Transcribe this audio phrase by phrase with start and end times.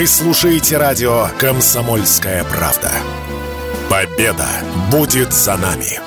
[0.00, 2.90] Вы слушаете радио «Комсомольская правда».
[3.90, 4.48] Победа
[4.90, 6.00] будет за нами.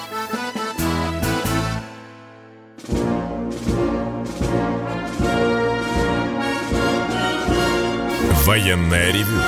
[8.43, 9.39] Военное ревю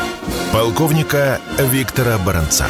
[0.53, 2.67] полковника Виктора Баранца.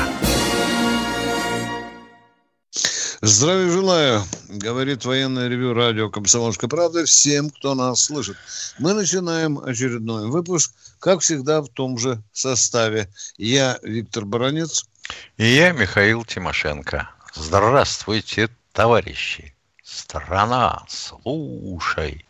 [3.27, 8.38] Здравия желаю, говорит военное ревю радио «Комсомольская правда» всем, кто нас слышит.
[8.77, 13.09] Мы начинаем очередной выпуск, как всегда, в том же составе.
[13.38, 14.85] Я Виктор Баранец.
[15.38, 17.09] И я Михаил Тимошенко.
[17.33, 19.55] Здравствуйте, товарищи.
[19.81, 22.23] Страна, слушай.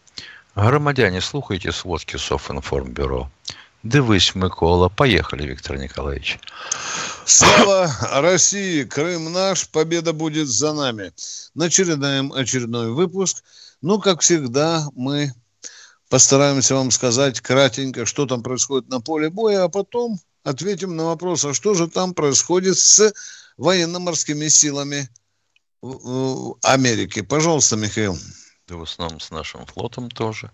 [0.56, 3.30] Громадяне, слухайте сводки Софинформбюро.
[3.86, 4.90] Дивись, Микола.
[4.90, 6.40] Поехали, Виктор Николаевич.
[7.24, 8.84] Слава России!
[8.84, 9.70] Крым наш!
[9.70, 11.14] Победа будет за нами!
[11.54, 13.44] Начинаем очередной выпуск.
[13.84, 15.32] Ну, как всегда, мы
[16.10, 21.46] постараемся вам сказать кратенько, что там происходит на поле боя, а потом ответим на вопрос,
[21.46, 23.14] а что же там происходит с
[23.58, 25.10] военно-морскими силами
[26.64, 27.22] Америки.
[27.22, 28.18] Пожалуйста, Михаил.
[28.68, 30.50] Да в основном с нашим флотом тоже.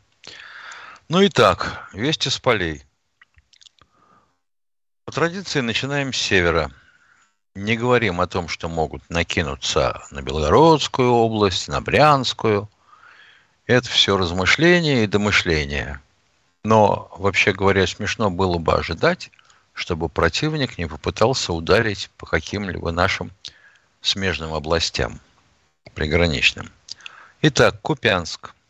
[1.08, 2.84] Ну и так, вести с полей–
[5.12, 6.72] по традиции начинаем с севера.
[7.54, 12.70] Не говорим о том, что могут накинуться на Белгородскую область, на Брянскую.
[13.66, 16.02] Это все размышления и домышления.
[16.64, 19.32] Но, вообще говоря, смешно было бы ожидать,
[19.74, 23.32] чтобы противник не попытался ударить по каким-либо нашим
[24.00, 25.20] смежным областям,
[25.94, 26.72] приграничным.
[27.42, 28.54] Итак, Купянск–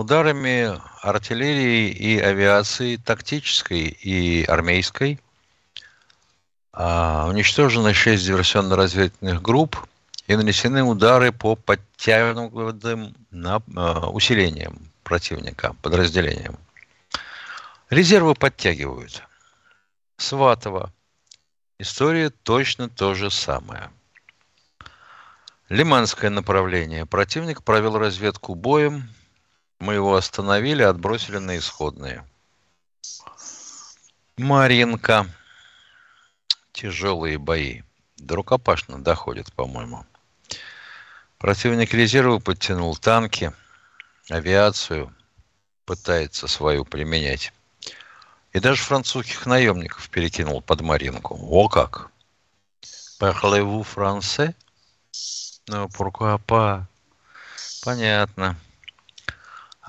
[0.00, 5.20] ударами артиллерии и авиации тактической и армейской
[6.72, 9.76] а, уничтожено 6 диверсионно-разведывательных групп
[10.26, 16.56] и нанесены удары по подтянутым на, а, усилениям противника, подразделениям.
[17.90, 19.22] Резервы подтягивают.
[20.16, 20.92] Сватово.
[21.78, 23.90] История точно то же самое.
[25.68, 27.04] Лиманское направление.
[27.04, 29.08] Противник провел разведку боем
[29.80, 32.24] мы его остановили, отбросили на исходные.
[34.36, 35.26] Маринка.
[36.72, 37.82] Тяжелые бои.
[38.16, 40.06] До рукопашно доходит, по-моему.
[41.38, 43.52] Противник резервы подтянул танки,
[44.28, 45.14] авиацию,
[45.86, 47.52] пытается свою применять.
[48.52, 51.38] И даже французских наемников перекинул под Маринку.
[51.40, 52.10] О как!
[53.18, 54.54] Parlez-vous français?
[55.68, 56.86] Ну, pourquoi pas?
[57.82, 58.56] Понятно.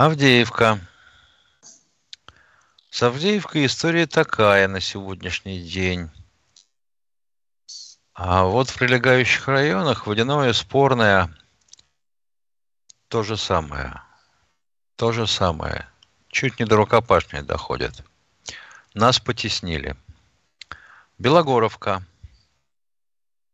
[0.03, 0.79] Авдеевка.
[2.89, 6.09] С Авдеевкой история такая на сегодняшний день.
[8.15, 11.31] А вот в прилегающих районах водяное спорное
[13.09, 14.01] то же самое.
[14.95, 15.87] То же самое.
[16.29, 18.03] Чуть не до рукопашной доходит.
[18.95, 19.95] Нас потеснили.
[21.19, 22.03] Белогоровка.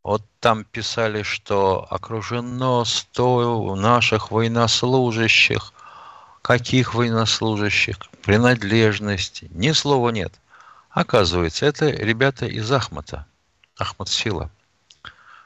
[0.02, 5.74] Вот там писали, что окружено сто наших военнослужащих
[6.48, 10.34] каких военнослужащих, принадлежности, ни слова нет.
[10.90, 13.28] Оказывается, это ребята из Ахмата,
[13.78, 14.50] Ахмат Сила.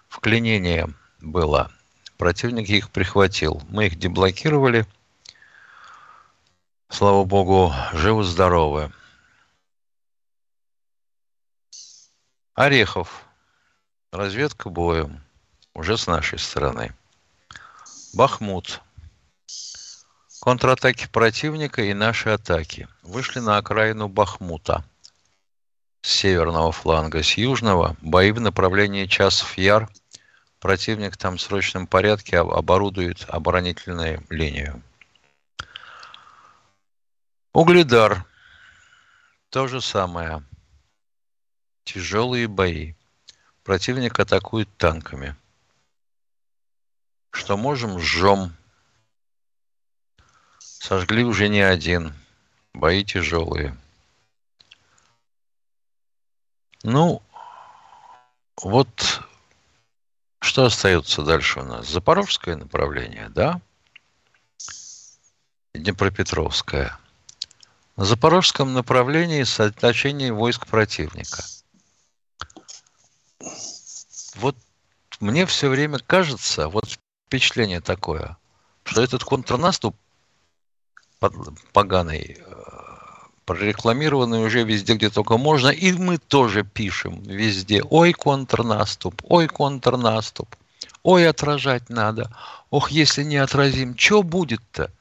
[0.09, 1.71] Вклинение было.
[2.17, 3.63] Противник их прихватил.
[3.69, 4.85] Мы их деблокировали.
[6.87, 8.91] Слава богу, живы-здоровы.
[12.53, 13.25] Орехов.
[14.11, 15.23] Разведка боем.
[15.73, 16.93] Уже с нашей стороны.
[18.13, 18.83] Бахмут.
[20.41, 22.87] Контратаки противника и наши атаки.
[23.03, 24.83] Вышли на окраину Бахмута.
[26.01, 29.87] С северного фланга, с южного бои в направлении Часов Яр.
[30.59, 34.81] Противник там в срочном порядке оборудует оборонительную линию.
[37.53, 38.25] Угледар.
[39.51, 40.43] То же самое.
[41.83, 42.95] Тяжелые бои.
[43.63, 45.35] Противник атакует танками.
[47.29, 48.55] Что можем, жжем.
[50.81, 52.15] Сожгли уже не один.
[52.73, 53.77] Бои тяжелые.
[56.81, 57.21] Ну,
[58.57, 59.21] вот
[60.39, 61.87] что остается дальше у нас?
[61.87, 63.61] Запорожское направление, да?
[65.75, 66.97] Днепропетровское.
[67.95, 71.43] На запорожском направлении сосредоточение войск противника.
[74.33, 74.57] Вот
[75.19, 78.35] мне все время кажется, вот впечатление такое,
[78.83, 79.95] что этот контрнаступ
[81.73, 82.53] поганый, э,
[83.45, 90.55] прорекламированный уже везде, где только можно, и мы тоже пишем везде, ой, контрнаступ, ой, контрнаступ,
[91.03, 92.35] ой, отражать надо,
[92.69, 94.91] ох, если не отразим, что будет-то?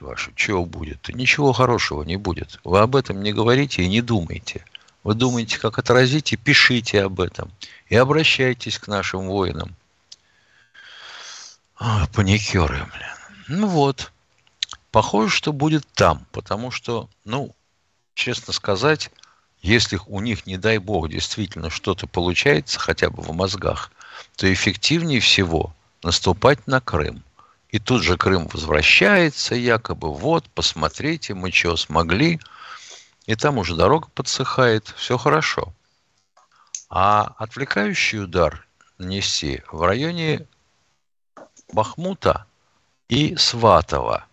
[0.00, 1.08] вашу, чего будет?
[1.08, 2.58] Ничего хорошего не будет.
[2.64, 4.64] Вы об этом не говорите и не думайте.
[5.04, 7.52] Вы думаете, как отразить, и пишите об этом.
[7.88, 9.76] И обращайтесь к нашим воинам.
[12.12, 13.60] Паникеры, блин.
[13.60, 14.10] Ну вот.
[14.94, 17.52] Похоже, что будет там, потому что, ну,
[18.14, 19.10] честно сказать,
[19.60, 23.90] если у них, не дай бог, действительно что-то получается, хотя бы в мозгах,
[24.36, 25.74] то эффективнее всего
[26.04, 27.24] наступать на Крым.
[27.70, 32.38] И тут же Крым возвращается, якобы, вот, посмотрите, мы что смогли.
[33.26, 35.74] И там уже дорога подсыхает, все хорошо.
[36.88, 38.64] А отвлекающий удар
[38.98, 40.46] нанести в районе
[41.72, 42.46] Бахмута
[43.08, 44.28] и Сватова.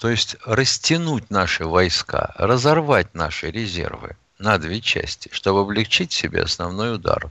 [0.00, 6.94] То есть растянуть наши войска, разорвать наши резервы на две части, чтобы облегчить себе основной
[6.94, 7.30] удар.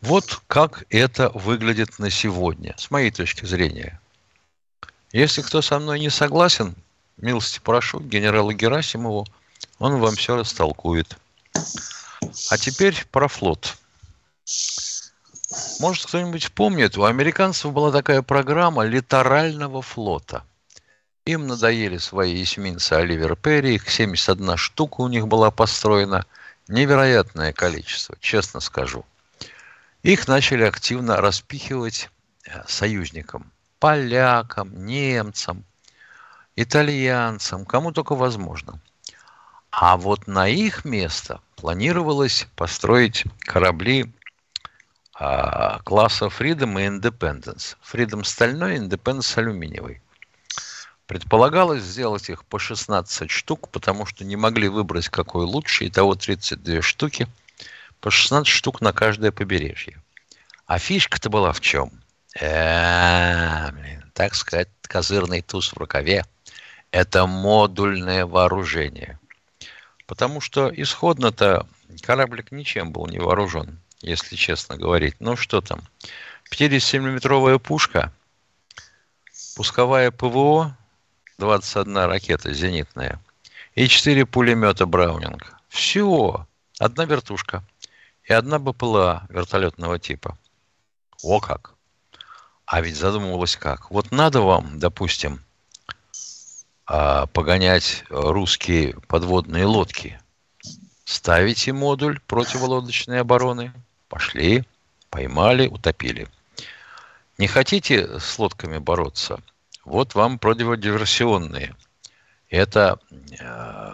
[0.00, 4.00] Вот как это выглядит на сегодня, с моей точки зрения.
[5.12, 6.74] Если кто со мной не согласен,
[7.18, 9.26] милости прошу генералу Герасимову,
[9.78, 11.14] он вам все растолкует.
[12.48, 13.76] А теперь про флот.
[15.78, 20.42] Может, кто-нибудь помнит, у американцев была такая программа литерального флота.
[21.30, 26.26] Им надоели свои эсминцы Оливер Перри, их 71 штука у них была построена.
[26.66, 29.06] Невероятное количество, честно скажу.
[30.02, 32.10] Их начали активно распихивать
[32.46, 33.52] э, союзникам.
[33.78, 35.64] Полякам, немцам,
[36.56, 38.80] итальянцам, кому только возможно.
[39.70, 44.12] А вот на их место планировалось построить корабли
[45.14, 47.76] а, класса Freedom и Independence.
[47.88, 50.02] Freedom стальной, Independence алюминиевый.
[51.10, 55.88] Предполагалось сделать их по 16 штук, потому что не могли выбрать какой лучше.
[55.88, 57.26] Итого 32 штуки.
[58.00, 60.00] По 16 штук на каждое побережье.
[60.66, 61.90] А фишка-то была в чем?
[62.40, 66.24] Э, блин, так сказать, козырный туз в рукаве.
[66.92, 69.18] Это модульное вооружение.
[70.06, 71.66] Потому что исходно-то
[72.02, 75.16] кораблик ничем был не вооружен, если честно говорить.
[75.18, 75.80] Ну что там?
[76.52, 78.12] 57-миллиметровая пушка,
[79.56, 80.76] пусковая ПВО,
[81.40, 83.18] 21 ракета зенитная
[83.74, 85.56] и 4 пулемета Браунинг.
[85.68, 86.46] Все.
[86.78, 87.64] Одна вертушка
[88.24, 90.38] и одна БПЛА вертолетного типа.
[91.22, 91.74] О как!
[92.66, 93.90] А ведь задумывалось как.
[93.90, 95.42] Вот надо вам, допустим,
[96.86, 100.20] а, погонять русские подводные лодки.
[101.04, 103.72] Ставите модуль противолодочной обороны.
[104.08, 104.64] Пошли,
[105.08, 106.28] поймали, утопили.
[107.38, 109.40] Не хотите с лодками бороться?
[109.84, 111.74] Вот вам противодиверсионные.
[112.48, 113.92] Это э,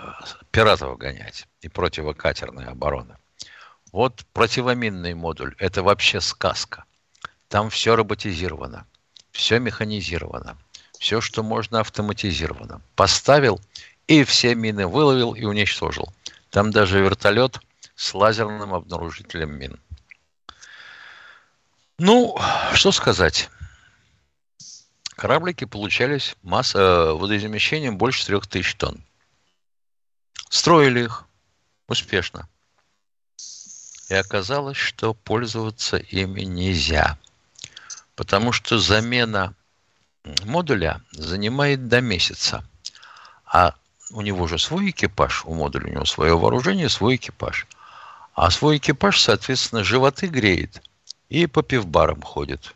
[0.50, 3.19] пиратов гонять и противокатерная оборона.
[3.93, 5.55] Вот противоминный модуль.
[5.59, 6.85] Это вообще сказка.
[7.49, 8.87] Там все роботизировано,
[9.31, 10.59] все механизировано,
[10.99, 12.81] все, что можно автоматизировано.
[12.97, 13.61] Поставил
[14.09, 16.12] и все мины выловил и уничтожил.
[16.50, 17.61] Там даже вертолет
[17.94, 19.79] с лазерным обнаружителем мин.
[21.99, 22.38] Ну,
[22.75, 23.49] что сказать.
[25.16, 29.04] Кораблики получались масса, э, водоизмещением больше 3000 тонн.
[30.48, 31.24] Строили их
[31.88, 32.48] успешно.
[34.08, 37.18] И оказалось, что пользоваться ими нельзя
[38.16, 39.54] потому что замена
[40.44, 42.64] модуля занимает до месяца.
[43.44, 43.75] А
[44.11, 47.66] у него же свой экипаж, у модуля у него свое вооружение, свой экипаж.
[48.35, 50.82] А свой экипаж, соответственно, животы греет
[51.28, 52.75] и по пивбарам ходит.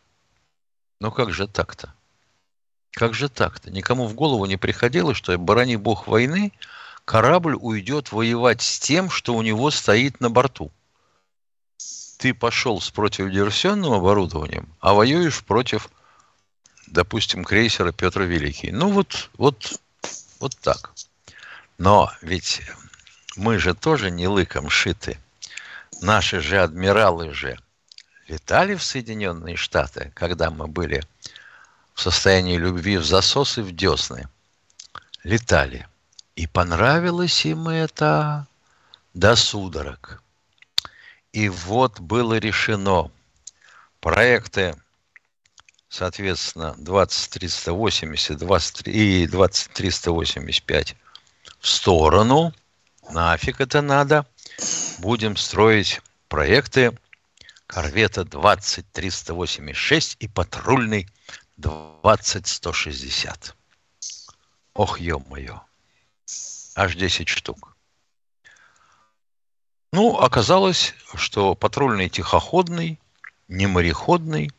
[1.00, 1.92] Ну как же так-то?
[2.92, 3.70] Как же так-то?
[3.70, 6.52] Никому в голову не приходило, что, барани бог войны,
[7.04, 10.70] корабль уйдет воевать с тем, что у него стоит на борту
[12.20, 15.88] ты пошел с противодиверсионным оборудованием, а воюешь против,
[16.86, 18.70] допустим, крейсера Петр Великий.
[18.72, 19.80] Ну вот, вот,
[20.38, 20.92] вот так.
[21.78, 22.60] Но ведь
[23.36, 25.18] мы же тоже не лыком шиты.
[26.02, 27.58] Наши же адмиралы же
[28.28, 31.02] летали в Соединенные Штаты, когда мы были
[32.00, 34.26] в состоянии любви в засосы в десны.
[35.22, 35.86] Летали.
[36.34, 38.46] И понравилось им это
[39.12, 40.22] до судорог.
[41.34, 43.10] И вот было решено
[44.00, 44.76] проекты,
[45.90, 50.96] соответственно, 20380 20, и 20385
[51.58, 52.54] в сторону.
[53.10, 54.26] Нафиг это надо.
[55.00, 56.98] Будем строить проекты
[57.66, 61.06] корвета 20386 и патрульный
[61.60, 63.54] 20160.
[64.74, 65.60] Ох, ё-моё.
[66.74, 67.76] Аж 10 штук.
[69.92, 72.98] Ну, оказалось, что патрульный тихоходный,
[73.48, 74.50] не мореходный,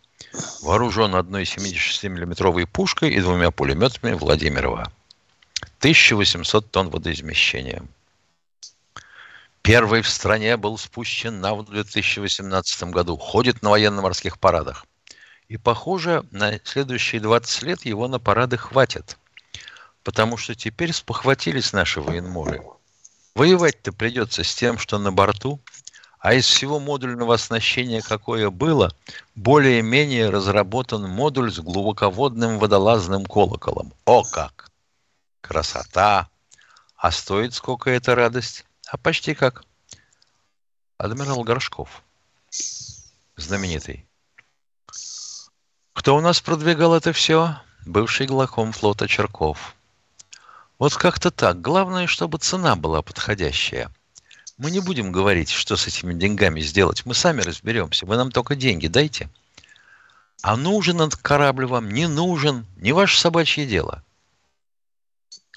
[0.61, 4.91] вооружен одной 76-миллиметровой пушкой и двумя пулеметами Владимирова.
[5.79, 7.83] 1800 тонн водоизмещения.
[9.61, 13.15] Первый в стране был спущен на в 2018 году.
[13.15, 14.85] Ходит на военно-морских парадах.
[15.51, 19.17] И, похоже, на следующие 20 лет его на парады хватит.
[20.01, 22.63] Потому что теперь спохватились наши военморы.
[23.35, 25.59] Воевать-то придется с тем, что на борту,
[26.19, 28.95] а из всего модульного оснащения, какое было,
[29.35, 33.91] более-менее разработан модуль с глубоководным водолазным колоколом.
[34.05, 34.71] О как!
[35.41, 36.29] Красота!
[36.95, 38.63] А стоит сколько эта радость?
[38.87, 39.65] А почти как
[40.97, 42.03] адмирал Горшков,
[43.35, 44.05] знаменитый.
[45.93, 47.57] Кто у нас продвигал это все?
[47.85, 49.75] Бывший главком флота Черков.
[50.79, 51.61] Вот как-то так.
[51.61, 53.91] Главное, чтобы цена была подходящая.
[54.57, 57.05] Мы не будем говорить, что с этими деньгами сделать.
[57.05, 58.05] Мы сами разберемся.
[58.05, 59.29] Вы нам только деньги дайте.
[60.41, 64.03] А нужен этот корабль вам, не нужен, не ваше собачье дело.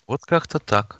[0.06, 0.98] Вот как-то так.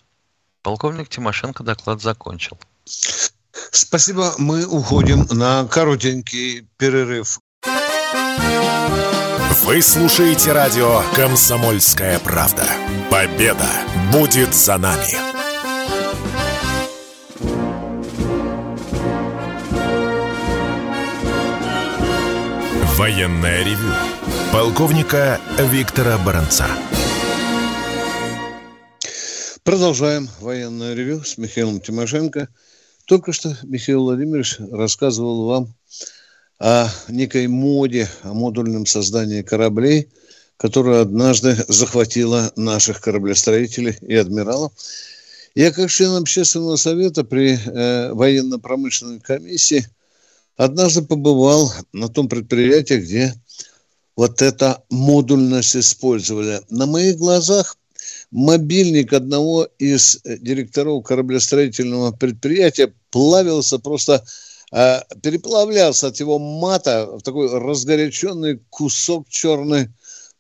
[0.62, 2.58] Полковник Тимошенко доклад закончил.
[2.84, 4.34] Спасибо.
[4.38, 7.38] Мы уходим на коротенький перерыв.
[9.62, 12.66] Вы слушаете радио «Комсомольская правда».
[13.08, 13.68] Победа
[14.12, 15.06] будет за нами.
[22.96, 23.92] Военная ревю.
[24.52, 26.66] Полковника Виктора Баранца.
[29.62, 32.48] Продолжаем военное ревю с Михаилом Тимошенко.
[33.06, 35.74] Только что Михаил Владимирович рассказывал вам
[36.58, 40.08] о некой моде, о модульном создании кораблей,
[40.56, 44.72] которая однажды захватила наших кораблестроителей и адмиралов.
[45.54, 49.86] Я как член общественного совета при э, военно-промышленной комиссии
[50.56, 53.34] однажды побывал на том предприятии, где
[54.16, 56.60] вот эта модульность использовали.
[56.70, 57.76] На моих глазах
[58.30, 64.24] мобильник одного из э, директоров кораблестроительного предприятия плавился просто
[64.74, 69.88] э, переплавлялся от его мата в такой разгоряченный кусок черной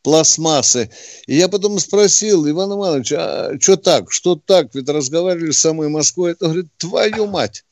[0.02, 0.90] пластмассы.
[1.26, 4.74] И я потом спросил, Иван Иванович, а что так, что так?
[4.74, 6.32] Ведь разговаривали с самой Москвой.
[6.32, 7.64] Это говорит, твою мать.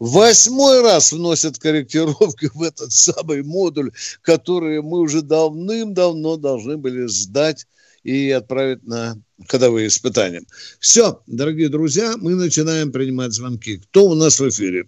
[0.00, 3.92] Восьмой раз вносят корректировки в этот самый модуль,
[4.22, 7.66] который мы уже давным-давно должны были сдать
[8.02, 10.42] и отправить на ходовые испытания.
[10.80, 13.78] Все, дорогие друзья, мы начинаем принимать звонки.
[13.78, 14.86] Кто у нас в эфире?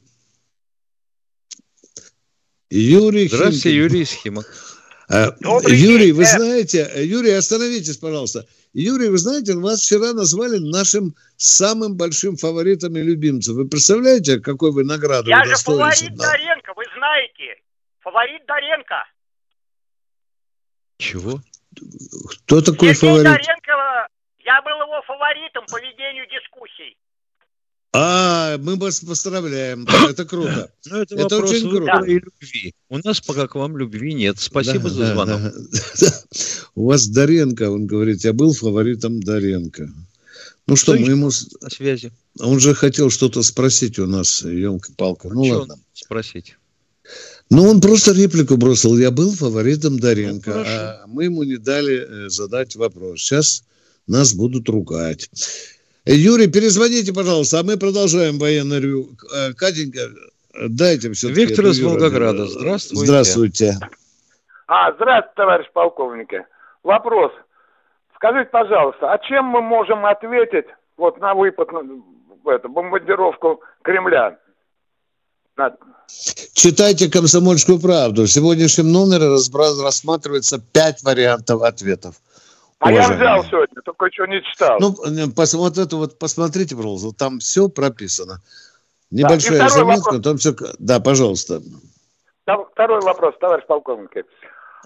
[2.70, 3.80] Юрий Здравствуйте, Химкин.
[3.80, 4.44] Юрий из
[5.10, 5.34] а,
[5.68, 8.46] Юрий, вы знаете, Юрий, остановитесь, пожалуйста.
[8.74, 13.54] Юрий, вы знаете, вас вчера назвали нашим самым большим фаворитом и любимцем.
[13.54, 16.30] Вы представляете, какой вы награду Я же фаворит да?
[16.30, 17.56] Доренко, вы знаете.
[18.00, 19.04] Фаворит Доренко.
[20.98, 21.40] Чего?
[22.30, 23.24] Кто такой Сергей фаворит?
[23.24, 24.08] Доренко,
[24.40, 26.98] я был его фаворитом по ведению дискуссий.
[27.92, 29.86] А, мы вас поздравляем.
[30.08, 30.70] Это круто.
[30.86, 32.04] Ну, это, это очень круто.
[32.04, 32.74] И любви.
[32.88, 34.38] У нас пока к вам любви нет.
[34.38, 35.40] Спасибо да, за звонок.
[35.40, 35.52] Да,
[36.00, 36.20] да.
[36.74, 39.90] У вас Даренко, он говорит, я был фаворитом Даренко.
[40.66, 41.30] Ну что, что мы ему...
[41.60, 42.12] На связи.
[42.38, 45.28] Он же хотел что-то спросить у нас, елка-палка.
[45.28, 45.78] Ну, ну ладно.
[45.94, 46.56] Спросить.
[47.50, 48.98] Ну, он просто реплику бросил.
[48.98, 53.20] Я был фаворитом Даренко, ну, а мы ему не дали э, задать вопрос.
[53.20, 53.64] Сейчас
[54.06, 55.30] нас будут ругать.
[56.14, 59.08] Юрий, перезвоните, пожалуйста, а мы продолжаем военное ревю.
[59.34, 60.00] Э, Катенька,
[60.68, 63.06] дайте все Виктор из Волгограда, здравствуйте.
[63.06, 63.74] Здравствуйте.
[64.66, 66.28] А, здравствуйте, товарищ полковник.
[66.82, 67.32] Вопрос.
[68.16, 71.68] Скажите, пожалуйста, а чем мы можем ответить вот на выпад,
[72.42, 74.38] в эту бомбардировку Кремля?
[76.54, 78.22] Читайте «Комсомольскую правду».
[78.22, 82.14] В сегодняшнем номере рассматривается пять вариантов ответов.
[82.80, 84.78] А я взял сегодня, только еще не читал.
[84.80, 84.94] Ну,
[85.34, 88.40] пос, вот это вот посмотрите, пожалуйста, там все прописано.
[89.10, 90.22] Небольшая да, заметка, вопрос.
[90.22, 90.54] там все...
[90.78, 91.60] Да, пожалуйста.
[92.72, 94.10] Второй вопрос, товарищ полковник.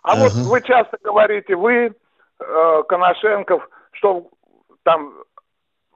[0.02, 0.22] А ага.
[0.22, 1.94] вот вы часто говорите, вы,
[2.40, 4.28] э, Коношенков, что
[4.84, 5.14] там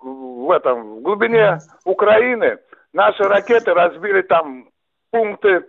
[0.01, 2.59] в этом в глубине Украины
[2.93, 4.69] наши ракеты разбили там
[5.11, 5.67] пункты,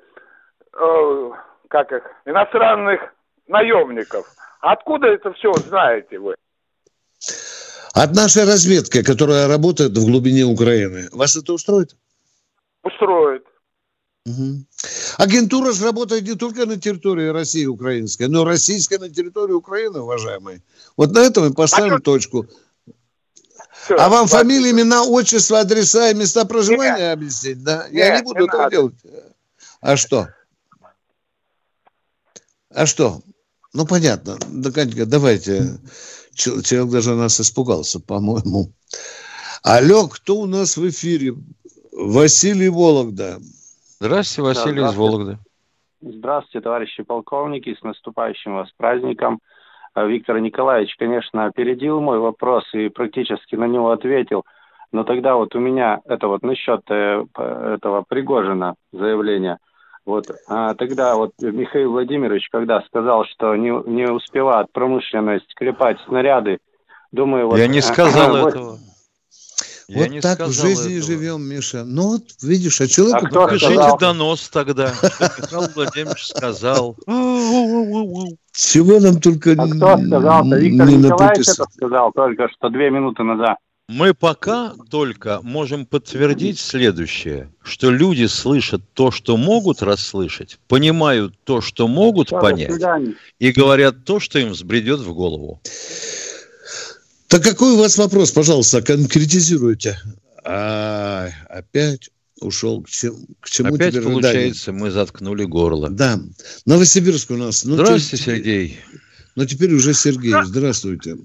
[0.74, 1.32] э,
[1.70, 3.14] как их, иностранных
[3.48, 4.28] наемников.
[4.62, 6.36] Откуда это все знаете вы?
[7.94, 11.10] От нашей разведки, которая работает в глубине Украины.
[11.12, 11.96] Вас это устроит?
[12.84, 13.44] Устроит.
[14.26, 14.66] Угу.
[15.18, 20.02] Агентура же работает не только на территории России украинской, но и российская на территории Украины,
[20.02, 20.62] уважаемые.
[20.98, 22.46] Вот на этом мы поставим а точку.
[23.86, 24.50] Все, а вам спасибо.
[24.50, 27.14] фамилия, имена, отчество, адреса и места проживания Нет.
[27.14, 27.64] объяснить?
[27.64, 27.88] Да?
[27.90, 28.72] Нет, Я не буду не этого надо.
[28.72, 28.96] делать.
[29.80, 30.28] А что?
[32.70, 33.22] А что?
[33.78, 34.38] Ну, понятно.
[34.50, 34.72] Да,
[35.06, 35.78] давайте.
[36.34, 38.72] Человек даже нас испугался, по-моему.
[39.64, 41.36] Алло, кто у нас в эфире?
[41.92, 43.38] Василий Вологда.
[44.00, 44.94] Здравствуйте, Василий да, здравствуйте.
[44.94, 45.38] из Вологды.
[46.02, 49.42] Здравствуйте, товарищи полковники, с наступающим вас праздником.
[49.94, 54.44] А, Виктор Николаевич, конечно, опередил мой вопрос и практически на него ответил.
[54.92, 59.60] Но тогда вот у меня это вот насчет э, этого Пригожина заявления.
[60.08, 66.60] Вот а тогда вот Михаил Владимирович, когда сказал, что не, не успевает промышленность клепать снаряды,
[67.12, 67.58] думаю, вот...
[67.58, 68.80] Я не сказал вот, этого.
[69.90, 71.06] Я вот так в жизни этого.
[71.06, 71.84] живем, Миша.
[71.84, 73.16] Ну вот, видишь, а человек...
[73.22, 76.96] А кто Пишите донос тогда, Михаил Владимирович сказал.
[78.54, 83.58] Чего нам только а кто сказал Виктор Николаевич это сказал только что две минуты назад.
[83.90, 91.62] Мы пока только можем подтвердить следующее, что люди слышат то, что могут расслышать, понимают то,
[91.62, 92.74] что могут Все, понять,
[93.40, 95.62] и говорят то, что им взбредет в голову.
[97.30, 99.98] Так какой у вас вопрос, пожалуйста, конкретизируйте.
[100.44, 102.10] А, опять
[102.42, 105.90] ушел к, чем, к чему Опять теперь получается, мы заткнули горло.
[105.90, 106.20] Да.
[106.66, 107.64] Новосибирск у нас.
[107.64, 108.24] Ну, Здравствуйте, ты...
[108.24, 108.80] Сергей.
[109.36, 110.34] Ну, теперь уже Сергей.
[110.44, 111.16] Здравствуйте.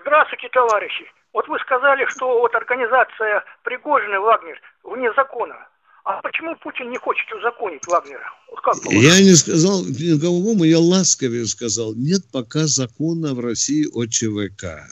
[0.00, 1.04] Здравствуйте, товарищи.
[1.32, 5.56] Вот вы сказали, что вот организация Пригожина Вагнер вне закона.
[6.04, 8.24] А почему Путин не хочет узаконить Вагнера?
[8.62, 11.94] Как я не сказал никому, я ласковее сказал.
[11.94, 14.90] Нет пока закона в России о ЧВК.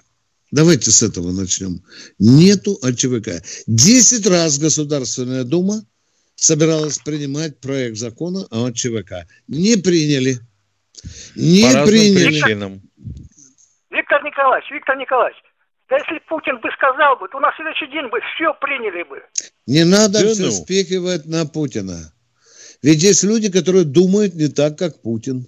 [0.50, 1.83] Давайте с этого начнем.
[2.18, 3.42] Нету АЧВК.
[3.66, 5.83] Десять раз Государственная Дума
[6.37, 9.26] собиралась принимать проект закона о ЧВК.
[9.47, 10.38] Не приняли.
[11.37, 12.40] Не По приняли.
[12.40, 12.83] Причинам.
[13.90, 15.38] Виктор Николаевич, Виктор Николаевич,
[15.88, 19.23] да если Путин бы сказал бы, то на следующий день бы все приняли бы.
[19.66, 20.50] Не надо да все ну.
[20.50, 22.12] спихивать на Путина.
[22.83, 25.47] Ведь есть люди, которые думают не так, как Путин.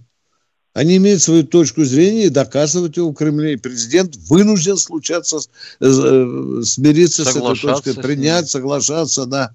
[0.72, 3.54] Они имеют свою точку зрения и доказывать его в Кремле.
[3.54, 5.38] И президент вынужден случаться,
[5.80, 9.54] э, смириться с этой точкой, принять, соглашаться, да.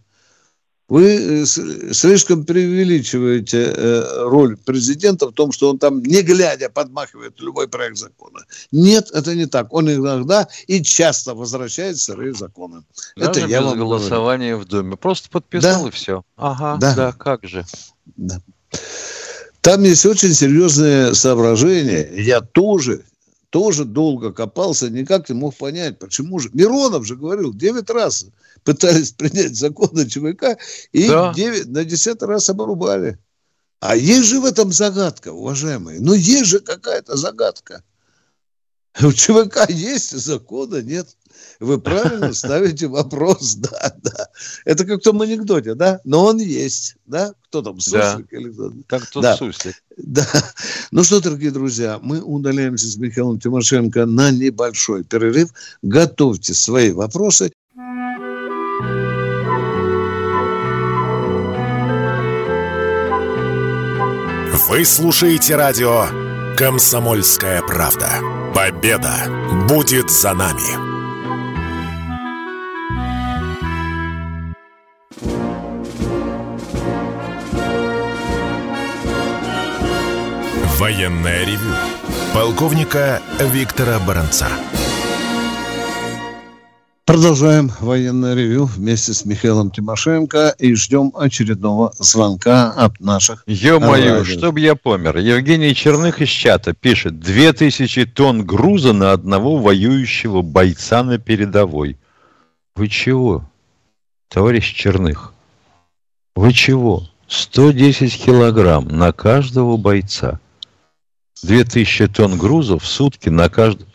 [0.87, 7.39] Вы э, слишком преувеличиваете э, роль президента в том, что он там, не глядя, подмахивает
[7.39, 8.41] любой проект закона.
[8.71, 9.73] Нет, это не так.
[9.73, 12.83] Он иногда и часто возвращает сырые законы.
[13.15, 14.65] Даже это я без вам голосования говорю.
[14.65, 14.95] в Думе.
[14.95, 15.87] Просто подписал да.
[15.87, 16.23] и все.
[16.37, 16.95] Ага, да.
[16.95, 17.65] да, как же.
[18.15, 18.39] Да.
[19.61, 22.07] Там есть очень серьезные соображения.
[22.13, 23.01] Я тоже,
[23.55, 26.49] тоже долго копался, никак не мог понять, почему же.
[26.51, 28.25] Миронов же говорил, 9 раз
[28.65, 30.59] пытались принять закон о ЧВК,
[30.91, 31.33] и да.
[31.33, 33.17] 9, на 10 раз обрубали.
[33.79, 36.01] А есть же в этом загадка, уважаемые.
[36.01, 37.81] Ну, есть же какая-то загадка.
[39.01, 41.15] У ЧВК есть закона, нет.
[41.59, 44.27] Вы правильно ставите вопрос, да, да.
[44.65, 45.99] Это как в том анекдоте, да?
[46.03, 47.33] Но он есть, да?
[47.45, 48.37] Кто там, Суслик да.
[48.37, 48.73] или кто?
[48.87, 49.37] Как тот да.
[49.37, 49.75] Суслик.
[49.97, 50.27] Да.
[50.91, 55.51] Ну что, дорогие друзья, мы удаляемся с Михаилом Тимошенко на небольшой перерыв.
[55.81, 57.51] Готовьте свои вопросы.
[64.67, 66.05] Вы слушаете радио
[66.57, 68.19] «Комсомольская правда».
[68.55, 69.13] Победа
[69.67, 70.94] будет за нами.
[80.85, 81.73] Военное ревю
[82.31, 84.47] полковника Виктора Баранца.
[87.05, 94.59] Продолжаем военное ревю вместе с Михаилом Тимошенко и ждем очередного звонка от наших Ё-моё, чтоб
[94.59, 95.17] я помер.
[95.17, 101.97] Евгений Черных из чата пишет, 2000 тонн груза на одного воюющего бойца на передовой.
[102.75, 103.49] Вы чего,
[104.29, 105.33] товарищ Черных?
[106.35, 107.09] Вы чего?
[107.27, 110.39] 110 килограмм на каждого бойца.
[111.43, 113.87] 2000 тонн грузов в сутки на каждый...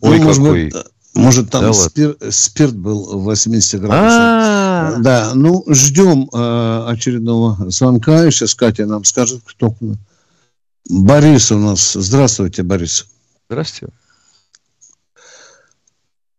[0.00, 0.64] Ой, ну, какой...
[0.64, 0.74] Быть,
[1.14, 2.16] может, там да спир...
[2.30, 4.02] спирт был 80 градусов.
[4.02, 4.96] А-а-а.
[4.98, 8.30] Да, ну, ждем э, очередного звонка.
[8.30, 9.74] Сейчас Катя нам скажет, кто...
[10.88, 11.92] Борис у нас.
[11.92, 13.06] Здравствуйте, Борис.
[13.48, 13.94] Здравствуйте.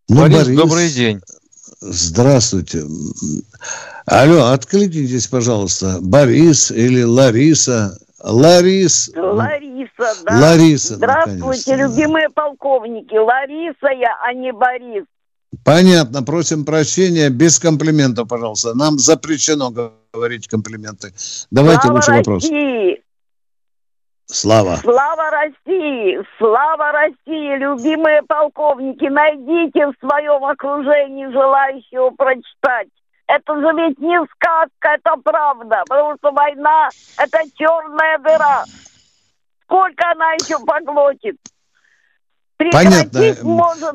[0.09, 1.21] Ну, Борис, Борис, добрый день.
[1.79, 2.83] Здравствуйте.
[4.05, 5.99] Алло, откликнитесь, пожалуйста.
[6.01, 7.97] Борис или Лариса.
[8.23, 9.11] Ларис.
[9.15, 10.39] Лариса, да.
[10.39, 10.95] Лариса.
[10.95, 13.15] Здравствуйте, любимые полковники.
[13.15, 15.03] Лариса я, а не Борис.
[15.63, 18.73] Понятно, просим прощения, без комплиментов, пожалуйста.
[18.75, 21.13] Нам запрещено говорить комплименты.
[21.51, 22.43] Давайте Слава лучше вопрос.
[22.43, 23.03] России!
[24.25, 24.77] Слава.
[24.77, 26.17] Слава России!
[26.37, 27.57] Слава России!
[27.57, 32.87] Любимые полковники, найдите в своем окружении желающего прочитать
[33.35, 35.83] это же ведь не сказка, это правда.
[35.87, 38.63] Потому что война– это черная дыра.
[39.63, 41.37] Сколько она еще поглотит?
[42.71, 43.19] Понятно.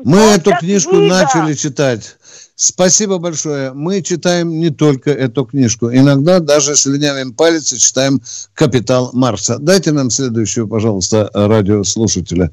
[0.03, 1.07] Мы эту книжку книга.
[1.07, 2.17] начали читать.
[2.55, 3.73] Спасибо большое.
[3.73, 5.89] Мы читаем не только эту книжку.
[5.89, 8.21] Иногда даже слюнявим палец и читаем
[8.53, 9.57] «Капитал Марса».
[9.59, 12.51] Дайте нам следующую, пожалуйста, радиослушателя.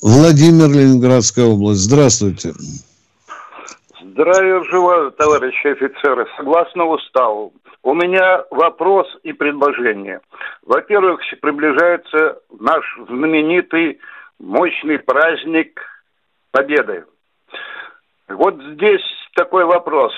[0.00, 1.82] Владимир, Ленинградская область.
[1.82, 2.54] Здравствуйте.
[4.18, 6.26] Здравия желаю, товарищи офицеры.
[6.36, 7.52] Согласно уставу,
[7.84, 10.18] у меня вопрос и предложение.
[10.66, 14.00] Во-первых, приближается наш знаменитый
[14.40, 15.80] мощный праздник
[16.50, 17.04] Победы.
[18.28, 19.04] Вот здесь
[19.36, 20.12] такой вопрос.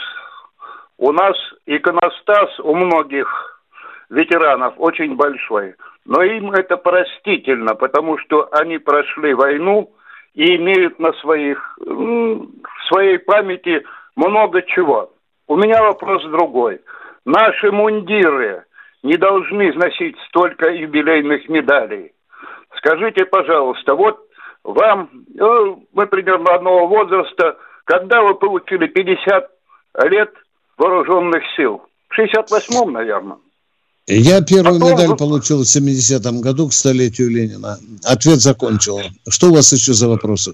[0.97, 1.37] У нас
[1.67, 3.61] иконостас у многих
[4.09, 5.75] ветеранов очень большой,
[6.07, 9.93] но им это простительно, потому что они прошли войну
[10.35, 12.49] и имеют на своих, в
[12.89, 13.85] своей памяти
[14.17, 15.13] много чего.
[15.49, 16.81] У меня вопрос другой.
[17.25, 18.65] Наши мундиры
[19.03, 22.13] не должны носить столько юбилейных медалей.
[22.77, 24.21] Скажите, пожалуйста, вот
[24.63, 29.51] вам, ну, мы примерно одного возраста, когда вы получили 50
[30.05, 30.33] лет
[30.77, 31.83] вооруженных сил?
[32.09, 33.39] В 68-м, наверное.
[34.11, 34.93] Я первую Потом...
[34.93, 37.79] медаль получил в 70-м году к столетию Ленина.
[38.05, 39.01] Ответ закончил.
[39.29, 40.53] Что у вас еще за вопросы?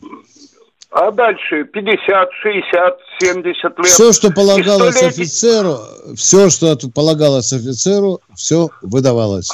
[0.91, 3.87] А дальше 50, 60, 70 лет.
[3.87, 5.79] Все, что полагалось офицеру,
[6.17, 9.51] все, что полагалось офицеру, все выдавалось.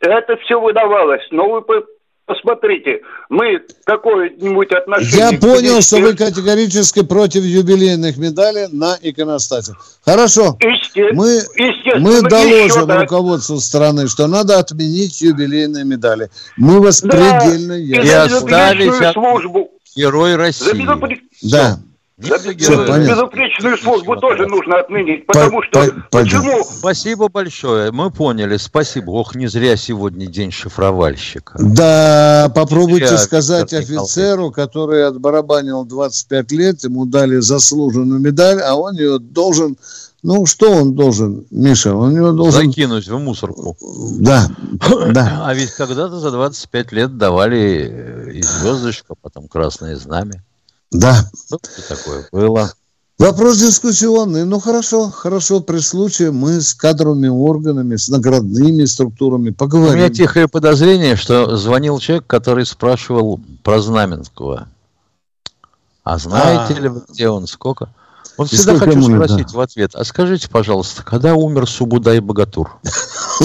[0.00, 1.22] Это все выдавалось.
[1.30, 1.84] Но вы
[2.28, 5.30] посмотрите, мы какое-нибудь отношение...
[5.32, 9.72] Я понял, что вы категорически против юбилейных медалей на иконостасе.
[10.04, 10.56] Хорошо.
[10.94, 11.40] Мы,
[11.98, 16.30] мы доложим еще, руководству страны, что надо отменить юбилейные медали.
[16.56, 17.72] Мы вас да, предельно...
[17.72, 19.70] И оставить службу.
[19.96, 20.86] Герой России.
[21.42, 21.80] Да.
[22.18, 26.64] Безупречную службу тоже нужно отменить, потому что почему?
[26.64, 29.10] Спасибо большое, мы поняли, спасибо.
[29.12, 31.56] Ох, не зря сегодня день шифровальщика.
[31.60, 38.96] Да, попробуйте Я, сказать офицеру, который отбарабанил 25 лет, ему дали заслуженную медаль, а он
[38.96, 39.76] ее должен
[40.24, 41.94] ну, что он должен, Миша?
[41.94, 42.66] Он его должен...
[42.66, 43.76] Закинуть в мусорку.
[44.18, 44.48] Да,
[45.12, 45.44] да.
[45.44, 50.42] А ведь когда-то за 25 лет давали и звездочку, а потом красное знамя.
[50.90, 51.30] Да.
[51.46, 52.72] Что такое было?
[53.18, 54.44] Вопрос дискуссионный.
[54.44, 55.60] Ну, хорошо, хорошо.
[55.60, 59.94] При случае мы с кадровыми органами, с наградными структурами поговорим.
[59.94, 64.68] У меня тихое подозрение, что звонил человек, который спрашивал про Знаменского.
[66.04, 66.80] А знаете а...
[66.80, 67.88] ли вы, где он, сколько?
[68.38, 69.58] Вот всегда хочу спросить да.
[69.58, 72.78] в ответ, а скажите, пожалуйста, когда умер Субудай Богатур?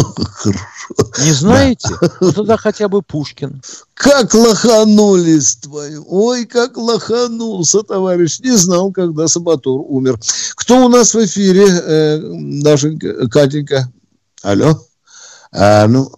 [1.19, 1.89] Не знаете?
[2.21, 3.63] Ну тогда хотя бы Пушкин.
[3.95, 6.05] Как лоханулись твою.
[6.07, 8.39] Ой, как лоханулся, товарищ.
[8.39, 10.19] Не знал, когда Сабатур умер.
[10.55, 12.19] Кто у нас в эфире, э,
[12.61, 13.91] Дашенька, Катенька?
[14.43, 14.79] Алло?
[15.51, 16.11] А, ну,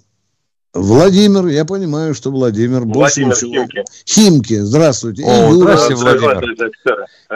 [0.76, 3.32] Владимир, я понимаю, что Владимир, ничего.
[3.34, 3.84] Химки.
[4.06, 5.24] Химки, здравствуйте.
[5.24, 5.78] О, Юра.
[5.78, 6.72] здравствуйте, Владимир.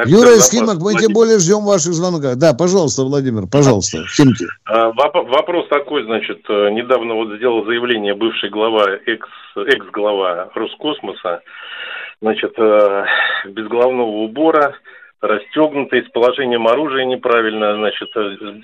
[0.06, 2.36] Юра из Химок, мы тем более ждем ваших звонков.
[2.36, 4.46] Да, пожалуйста, Владимир, пожалуйста, Химки.
[4.66, 11.40] А, вопрос такой, значит, э, недавно вот сделал заявление бывший глава, экс, экс-глава Роскосмоса,
[12.22, 13.06] значит, э,
[13.48, 14.76] без головного убора,
[15.22, 18.10] расстегнутый, с положением оружия неправильно, значит,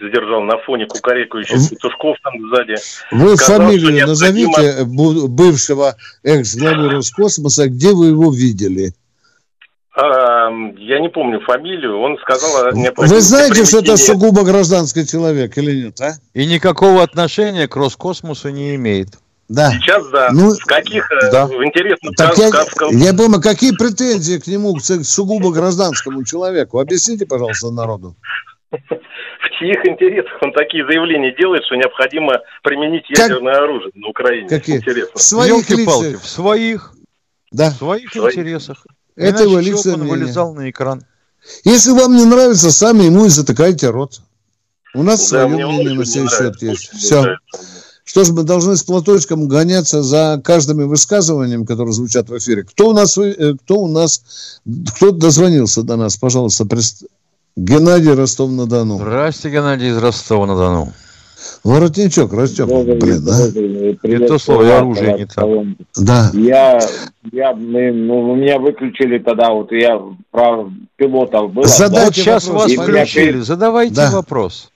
[0.01, 2.75] задержал на фоне кукарекающих петушков там сзади.
[3.11, 8.93] Вы Сказал, фамилию назовите бывшего экс-главы Роскосмоса, где вы его видели?
[9.97, 12.73] А, я не помню фамилию, он сказал...
[12.73, 16.13] Вы знаете, что это сугубо гражданский человек или нет, а?
[16.33, 19.09] И никакого отношения к Роскосмосу не имеет.
[19.47, 19.71] Да.
[19.71, 20.29] Сейчас да.
[20.31, 21.43] Ну, с каких э, да.
[21.63, 22.12] интересно.
[22.17, 22.49] Так я,
[22.91, 26.79] я думаю, какие претензии к нему, к сугубо гражданскому человеку?
[26.79, 28.15] Объясните, пожалуйста, народу.
[28.71, 33.63] В чьих интересах он такие заявления делает, что необходимо применить ядерное как...
[33.63, 34.49] оружие на Украине?
[34.49, 34.77] Какие?
[34.77, 35.12] Интересно.
[35.13, 36.21] В своих лицах.
[36.21, 36.93] В своих.
[37.51, 37.69] Да.
[37.69, 38.36] В своих, своих.
[38.36, 38.86] интересах.
[39.15, 41.03] Это его личное он вылезал на экран.
[41.63, 44.19] Если вам не нравится, сами ему и затыкайте рот.
[44.95, 46.89] У нас да, свое мнение на сей счет есть.
[46.91, 47.21] Все.
[47.21, 47.85] Нравится.
[48.15, 52.63] Что же мы должны с платочком гоняться за каждым высказыванием, которые звучат в эфире?
[52.63, 54.62] Кто у нас, э, кто у нас,
[54.95, 56.15] кто дозвонился до нас?
[56.15, 57.04] Пожалуйста, прест...
[57.58, 58.99] Геннадий Ростов-на-Дону.
[58.99, 60.93] Здравствуйте, Геннадий из Ростова-на-Дону.
[61.65, 64.08] Воротничок растет, добрый, блин, да?
[64.08, 65.75] Не то слово, я оружие не там.
[65.97, 66.32] Да.
[66.34, 66.80] Я,
[67.34, 70.01] я, мы, ну, меня выключили тогда, вот я
[70.32, 71.65] про пилотов был.
[71.65, 72.78] Задайте вот сейчас вопрос.
[72.78, 74.12] вас включили, задавайте да.
[74.12, 74.71] вопрос.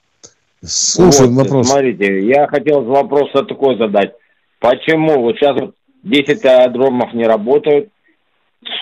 [0.64, 1.68] Слушаем вот, вопрос.
[1.68, 4.12] Смотрите, я хотел вопрос такой задать.
[4.58, 7.88] Почему вот сейчас вот 10 аэродромов не работают,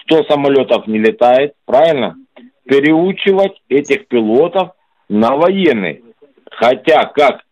[0.04, 2.16] 100 самолетов не летает, правильно?
[2.64, 4.70] Переучивать этих пилотов
[5.08, 6.02] на военные.
[6.50, 7.42] Хотя, как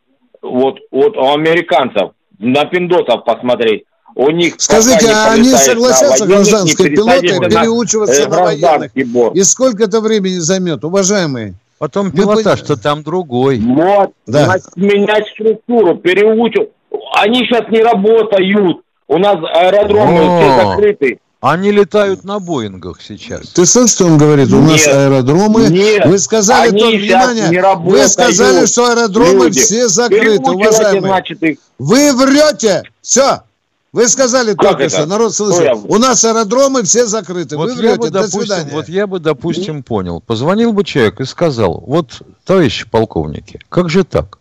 [0.42, 3.84] вот, вот у американцев, на пиндосов посмотреть,
[4.16, 4.54] у них...
[4.58, 8.96] Скажите, а они согласятся, гражданские пилоты, переучиваться на, на военных?
[8.96, 11.54] И сколько это времени займет, уважаемые?
[11.78, 13.58] Потом пилотаж-то там другой.
[13.60, 14.56] Вот, да.
[14.76, 16.70] менять структуру, переучивать.
[17.14, 18.82] Они сейчас не работают.
[19.08, 21.20] У нас аэродромы О, все закрыты.
[21.40, 23.50] Они летают на Боингах сейчас.
[23.50, 24.50] Ты слышишь, что он говорит?
[24.52, 25.68] У нет, нас аэродромы.
[25.68, 29.60] Нет, вы сказали, то, внимание, не вы сказали, что аэродромы люди.
[29.60, 31.02] все закрыты, уважаемые.
[31.02, 31.58] Значит, их...
[31.78, 32.82] Вы врете.
[33.02, 33.42] Все.
[33.92, 34.96] Вы сказали как только это?
[34.96, 37.56] что, народ слышит, у нас аэродромы все закрыты.
[37.56, 38.70] Вот Вы врете, бы, до свидания.
[38.72, 40.20] Вот я бы, допустим, понял.
[40.20, 44.38] Позвонил бы человек и сказал, вот, товарищи полковники, как же так?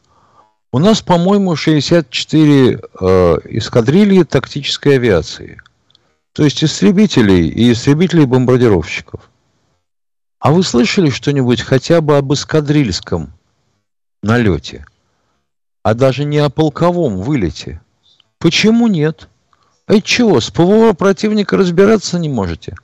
[0.71, 5.61] У нас, по-моему, 64 э, эскадрильи тактической авиации.
[6.33, 9.21] То есть истребителей и истребителей-бомбардировщиков.
[10.39, 13.31] А вы слышали что-нибудь хотя бы об эскадрильском
[14.21, 14.85] налете?
[15.81, 17.81] А даже не о полковом вылете?
[18.37, 19.29] Почему нет?
[19.87, 22.75] А чего, с ПВО противника разбираться не можете?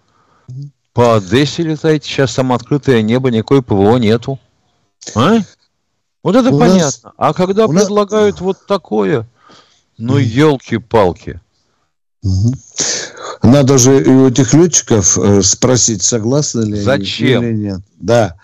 [0.94, 4.40] По Одессе летаете, сейчас там открытое небо, никакой ПВО нету.
[5.16, 5.38] А?
[6.24, 6.84] Вот это у понятно.
[6.84, 7.02] Нас...
[7.18, 8.42] А когда у предлагают нас...
[8.42, 9.28] вот такое,
[9.98, 11.42] ну елки-палки.
[13.42, 17.42] Надо же и у этих летчиков э, спросить, согласны ли Зачем?
[17.42, 17.82] они или нет.
[18.00, 18.36] Да.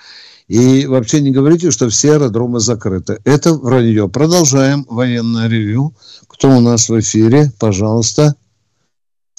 [0.48, 3.20] И вообще не говорите, что все аэродромы закрыты.
[3.24, 4.08] Это вранье.
[4.10, 5.94] Продолжаем военное ревю.
[6.28, 7.52] Кто у нас в эфире?
[7.60, 8.36] Пожалуйста.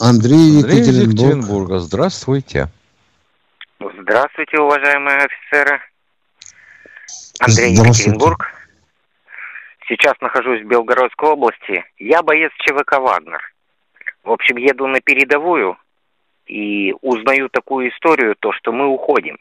[0.00, 1.08] Андрей, Андрей Екатеринбург.
[1.08, 1.78] Екатеринбурга.
[1.80, 2.68] Здравствуйте.
[3.80, 5.80] Здравствуйте, уважаемые офицеры.
[7.40, 8.46] Андрей Екатеринбург.
[9.88, 11.84] Сейчас нахожусь в Белгородской области.
[11.98, 13.40] Я боец ЧВК «Вагнер».
[14.22, 15.76] В общем, еду на передовую
[16.46, 19.38] и узнаю такую историю, то, что мы уходим.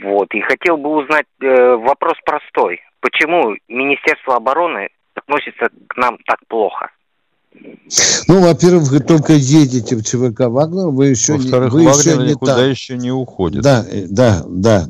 [0.00, 0.32] Вот.
[0.34, 2.80] И хотел бы узнать, э, вопрос простой.
[3.00, 6.90] Почему Министерство обороны относится к нам так плохо?
[8.28, 12.56] Ну, во-первых, вы только едете в ЧВК Вагнер, вы еще не, вы еще не никуда
[12.56, 12.70] там.
[12.70, 13.62] еще не уходит.
[13.62, 14.88] Да, э, да, да.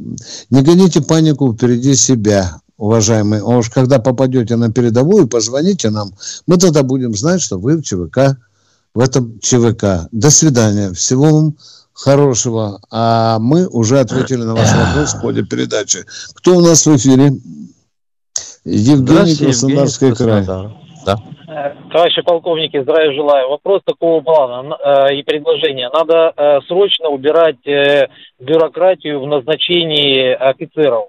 [0.51, 3.43] Не гоните панику впереди себя, уважаемые.
[3.43, 6.13] А уж когда попадете на передовую, позвоните нам.
[6.47, 8.37] Мы тогда будем знать, что вы в ЧВК,
[8.95, 10.09] в этом ЧВК.
[10.13, 10.93] До свидания.
[10.93, 11.57] Всего вам
[11.93, 12.81] хорошего.
[12.91, 16.05] А мы уже ответили на ваш вопрос в ходе передачи.
[16.35, 17.33] Кто у нас в эфире?
[18.65, 20.47] Евгений Краснодарский край.
[21.05, 21.21] Да.
[21.91, 23.51] Товарищи полковники, здравия желаю.
[23.51, 25.91] Вопрос такого плана э, и предложения.
[25.91, 31.09] Надо э, срочно убирать э, бюрократию в назначении офицеров.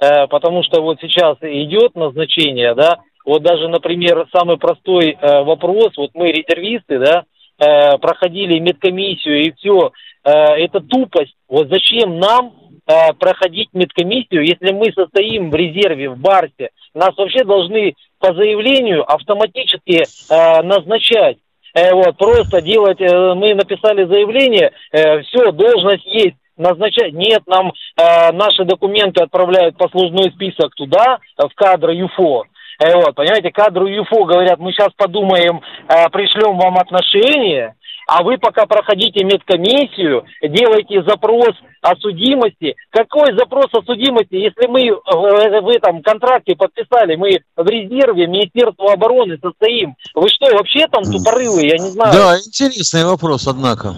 [0.00, 5.92] Э, потому что вот сейчас идет назначение, да, вот даже, например, самый простой э, вопрос,
[5.96, 7.24] вот мы резервисты, да,
[7.58, 9.92] э, проходили медкомиссию и все,
[10.24, 11.34] э, это тупость.
[11.48, 12.52] Вот зачем нам
[12.86, 19.10] э, проходить медкомиссию, если мы состоим в резерве, в Барсе, нас вообще должны по заявлению
[19.10, 21.38] автоматически э, назначать.
[21.74, 27.12] Э, вот, просто делать, э, мы написали заявление, э, все, должность есть, назначать.
[27.12, 32.44] Нет, нам э, наши документы отправляют послужной список туда, в кадры ЮФО.
[32.78, 37.74] Э, вот, понимаете, кадры ЮФО говорят, мы сейчас подумаем, э, пришлем вам отношения,
[38.12, 42.76] а вы пока проходите медкомиссию, делаете запрос о судимости.
[42.90, 48.92] Какой запрос о судимости, если мы в, в этом контракте подписали, мы в резерве Министерства
[48.92, 49.96] обороны состоим?
[50.14, 52.12] Вы что, вообще там тупорылые, я не знаю.
[52.12, 53.96] Да, интересный вопрос, однако.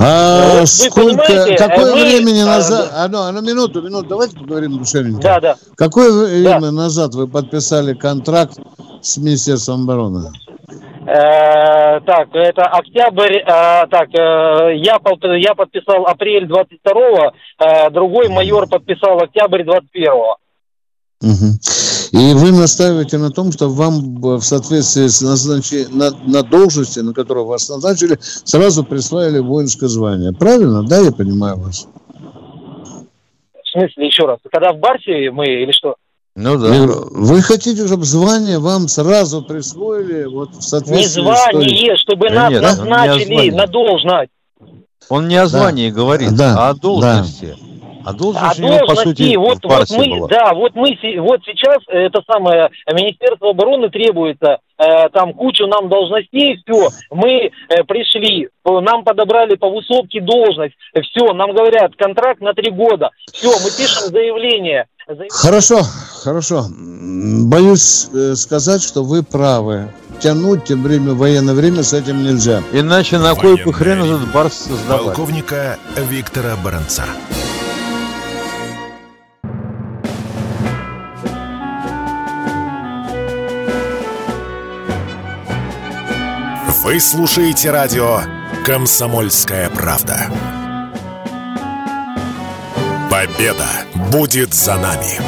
[0.00, 5.22] А, вы сколько, какое мы, времени назад, а, ну, ну, минуту, минуту, давайте поговорим душевненько.
[5.22, 5.56] Да, да.
[5.76, 6.72] Какое время да.
[6.72, 8.58] назад вы подписали контракт
[9.00, 10.32] с Министерством обороны?
[11.10, 13.44] Э, так, это октябрь, э,
[13.90, 15.00] так, э, я,
[15.38, 20.36] я подписал апрель 22-го, э, другой майор подписал октябрь 21-го.
[21.22, 21.48] Угу.
[22.12, 27.12] И вы настаиваете на том, что вам в соответствии с назначением на, на должности, на
[27.12, 30.32] которую вас назначили, сразу присвоили воинское звание.
[30.32, 30.84] Правильно?
[30.84, 31.88] Да, я понимаю вас?
[33.64, 34.38] В смысле, еще раз?
[34.52, 35.96] Когда в Барсе мы или что?
[36.36, 36.68] Ну да.
[37.10, 42.50] Вы хотите, чтобы звание вам сразу присвоили вот в соответствии Не звание, с чтобы нас
[42.50, 44.30] нет, назначили на должность.
[45.08, 45.96] Он не о звании да.
[45.96, 46.54] говорит, да.
[46.56, 47.56] а о должности.
[47.58, 47.69] Да.
[48.04, 50.28] А должность, а него, по сути, вот, вот мы, была.
[50.28, 56.62] да, вот мы, вот сейчас это самое Министерство обороны требуется э, там кучу нам должностей,
[56.64, 62.70] все, мы э, пришли, нам подобрали по высотке должность, все, нам говорят контракт на три
[62.70, 64.86] года, все, мы пишем заявление.
[65.06, 65.30] заявление.
[65.30, 65.80] Хорошо,
[66.22, 66.64] хорошо.
[67.46, 69.92] Боюсь э, сказать, что вы правы.
[70.20, 72.62] Тянуть тем время военное время с этим нельзя.
[72.72, 75.16] Иначе на кой бы хрен этот барс создавать?
[75.16, 77.04] Полковника Виктора Баранца.
[86.82, 88.20] Вы слушаете радио
[88.64, 90.30] «Комсомольская правда».
[93.10, 93.68] Победа
[94.10, 95.20] будет за нами.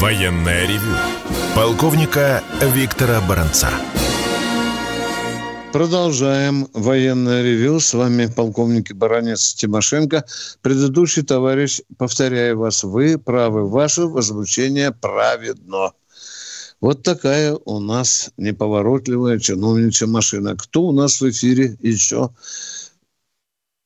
[0.00, 0.96] Военное ревю
[1.54, 3.68] полковника Виктора Баранца.
[5.72, 7.80] Продолжаем военное ревю.
[7.80, 10.24] С вами полковник Баранец Тимошенко.
[10.60, 13.66] Предыдущий товарищ, повторяю вас, вы правы.
[13.66, 15.92] Ваше возмущение праведно.
[16.82, 20.56] Вот такая у нас неповоротливая чиновничья машина.
[20.56, 22.30] Кто у нас в эфире еще?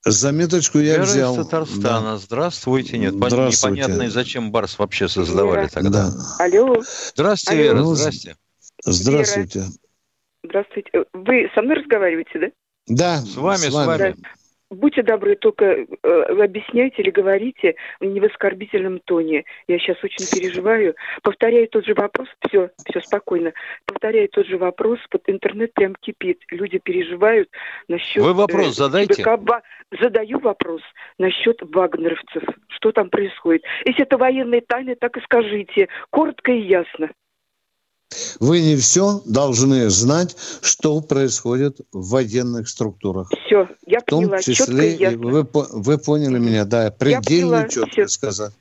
[0.05, 1.35] Заметочку я Вера взял.
[1.35, 2.13] из Татарстана.
[2.13, 2.19] Да.
[2.19, 2.99] Здравствуйте.
[2.99, 3.83] Нет, Здравствуйте.
[3.83, 5.69] непонятно, и зачем Барс вообще создавали Вера.
[5.69, 6.11] тогда.
[6.11, 6.45] Да.
[6.45, 6.83] Алло.
[7.15, 7.83] Здравствуйте, Алло.
[7.83, 8.37] Вера, здрасте.
[8.85, 9.67] Здравствуйте.
[10.47, 10.91] Здравствуйте.
[10.93, 12.47] Э, Вы со мной разговариваете, да?
[12.89, 14.15] Да, С вами, с вами.
[14.69, 15.87] Будьте добры, только э,
[16.43, 19.45] объясняйте или говорите не в оскорбительном тоне.
[19.69, 20.97] Я сейчас очень переживаю.
[21.23, 22.29] Повторяю тот же вопрос.
[22.49, 23.53] Все, все спокойно.
[23.87, 24.99] Повторяю тот же вопрос.
[25.13, 26.41] Вот интернет прям кипит.
[26.51, 27.49] Люди переживают
[27.87, 28.25] насчет...
[28.25, 29.23] Вы вопрос задайте.
[29.23, 29.63] ЧВК Ба-
[30.01, 30.83] Задаю вопрос
[31.17, 32.43] насчет вагнеровцев.
[32.69, 33.63] Что там происходит?
[33.85, 35.89] Если это военные тайны, так и скажите.
[36.11, 37.11] Коротко и ясно.
[38.41, 43.29] Вы не все должны знать, что происходит в военных структурах.
[43.47, 44.39] Все, я В том поняла.
[44.43, 45.19] Четко и числе, и ясно.
[45.27, 47.23] вы, вы поняли меня, да, предельно
[47.63, 48.09] поняла, четко всё.
[48.09, 48.53] сказать.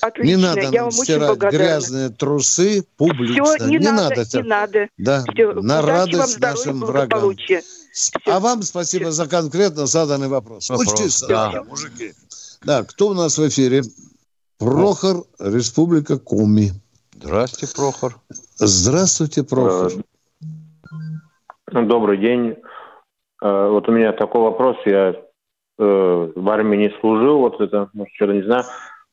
[0.00, 1.56] Отлично, Не надо я нам вам очень стирать благодарна.
[1.58, 3.44] грязные трусы публично.
[3.44, 4.36] Все, не, надо, это.
[4.36, 4.88] не надо.
[4.98, 6.92] Да, Всё, на удачи радость вам, здоровья, нашим врагам.
[7.08, 7.62] благополучия.
[7.92, 10.70] С- А вам спасибо за конкретно заданный вопрос.
[10.70, 11.50] Вопрос, Очень да.
[11.50, 11.64] да.
[11.64, 12.12] мужики.
[12.62, 13.82] Да, кто у нас в эфире?
[14.58, 16.72] Прохор, Республика Коми.
[17.18, 18.12] Здрасте, Прохор.
[18.28, 19.90] Здравствуйте, Прохор.
[21.72, 22.56] Добрый день.
[23.42, 24.76] Э, Вот у меня такой вопрос.
[24.84, 25.14] Я
[25.78, 28.64] э, в армии не служил, вот это, может, что-то не знаю.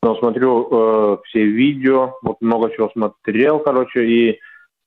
[0.02, 4.40] Но смотрю э, все видео, вот много чего смотрел, короче, и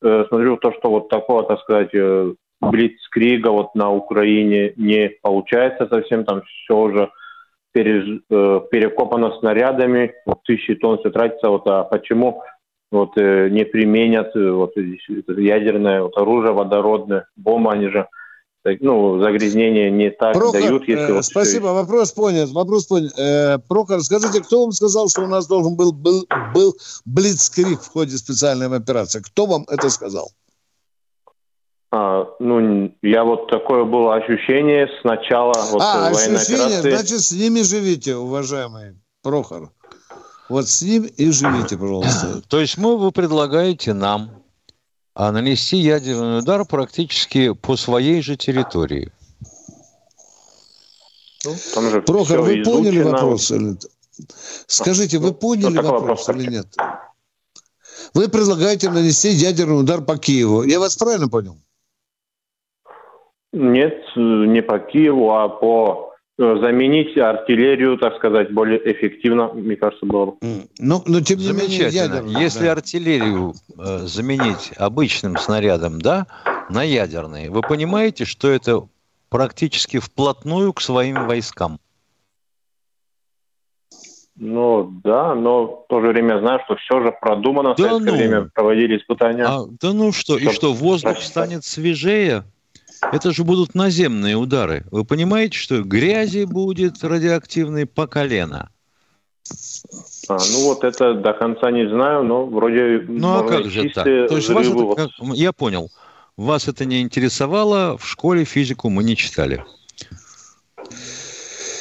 [0.03, 5.89] э, смотрю то, что вот такого, так сказать, э, блицкрига вот на Украине не получается
[5.91, 7.11] совсем, там все уже
[7.75, 7.81] э,
[8.71, 12.43] перекопано снарядами, вот тысячи тонн все тратится, вот, а почему
[12.97, 18.07] вот э, не применят э, вот это ядерное вот, оружие водородное, бомбы, они же
[18.81, 22.51] ну, загрязнение не так Прохор, дают, если э, вот спасибо, вопрос понят.
[22.51, 23.17] Вопрос понят.
[23.19, 27.89] Э, Прохор, скажите, кто вам сказал, что у нас должен был, был, был блицкрик в
[27.89, 29.21] ходе специальной операции?
[29.21, 30.31] Кто вам это сказал?
[31.93, 36.91] А, ну, я вот такое было ощущение с начала вот а, э, военной ощущение, операции.
[36.91, 39.71] значит, с ними живите, уважаемый Прохор.
[40.49, 42.43] Вот с ним и живите, пожалуйста.
[42.49, 44.31] То есть мы, вы предлагаете нам
[45.15, 49.13] а, нанести ядерный удар практически по своей же территории.
[51.75, 53.51] Там же Прохор, вы поняли вопрос?
[53.51, 53.87] или нет?
[54.67, 56.67] Скажите, вы поняли такой вопрос вопрос или нет?
[58.15, 60.63] Вы предлагаете нанести ядерный удар по Киеву.
[60.63, 61.57] Я вас правильно понял?
[63.53, 66.06] Нет, не по Киеву, а по
[66.39, 70.37] заменить артиллерию, так сказать, более эффективно, мне кажется, было бы.
[70.79, 71.89] Ну, но тем не менее.
[72.41, 72.73] Если да.
[72.73, 76.27] артиллерию э, заменить обычным снарядом, да,
[76.69, 78.87] на ядерный, вы понимаете, что это
[79.31, 81.79] практически вплотную к своим войскам.
[84.39, 87.73] Ну, да, но в то же время знаю, что все же продумано.
[87.73, 88.17] В Да советское ну.
[88.19, 89.45] время проводили испытания.
[89.47, 92.45] А, да ну что, и что, воздух станет свежее?
[93.13, 94.85] Это же будут наземные удары.
[94.91, 98.71] Вы понимаете, что грязи будет радиоактивной по колено?
[100.29, 104.05] А, ну вот это до конца не знаю, но вроде Ну а как же так?
[104.05, 105.91] То есть вас это, как- я понял,
[106.37, 109.65] вас это не интересовало, в школе физику мы не читали.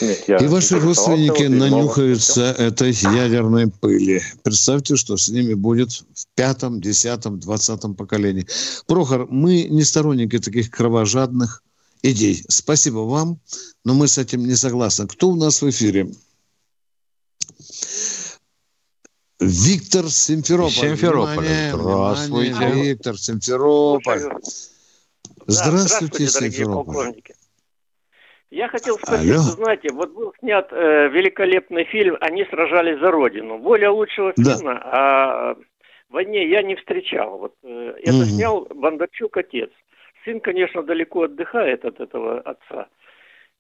[0.02, 4.22] Нет, я И ваши родственники нанюхаются этой ядерной пыли.
[4.44, 8.48] Представьте, что с ними будет в пятом, десятом, двадцатом поколении.
[8.88, 11.64] Прохор, мы не сторонники таких кровожадных
[12.04, 12.44] идей.
[12.48, 13.40] Спасибо вам,
[13.84, 15.08] но мы с этим не согласны.
[15.08, 16.12] Кто у нас в эфире?
[19.39, 20.72] Виктор Симферополь.
[20.72, 21.38] Симферополь.
[21.38, 22.54] Внимание, Здравствуйте.
[22.54, 24.22] внимание, Виктор Симферополь.
[25.48, 27.22] Здравствуйте, здравствуйте, дорогие Симферополь.
[28.52, 29.56] Я хотел спросить, Алло.
[29.56, 33.58] знаете, вот был снят э, великолепный фильм «Они сражались за Родину».
[33.58, 34.56] Более лучшего Да.
[34.56, 35.56] фильма о
[36.10, 37.38] войне я не встречал.
[37.39, 38.26] Вот э, это Мгм.
[38.26, 39.72] снял Бондарчук отец.
[40.24, 42.88] Сын, конечно, далеко отдыхает от этого отца.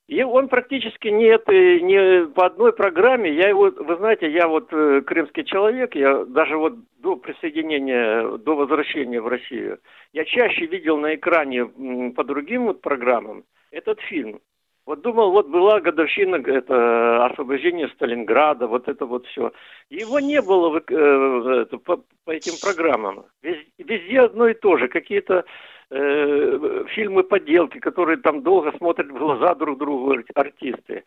[0.07, 3.33] И он практически нет ни по одной программе.
[3.33, 8.55] Я его, вы знаете, я вот э, крымский человек, я даже вот до присоединения, до
[8.55, 9.79] возвращения в Россию,
[10.13, 14.41] я чаще видел на экране м, по другим вот программам этот фильм.
[14.85, 19.51] Вот думал, вот была годовщина это, освобождения Сталинграда, вот это вот все.
[19.89, 23.25] Его не было э, это, по, по этим программам.
[23.41, 24.87] Везде, везде одно и то же.
[24.87, 25.43] Какие-то
[25.89, 31.03] э, фильмы поделки, которые там долго смотрят в глаза друг другу артисты.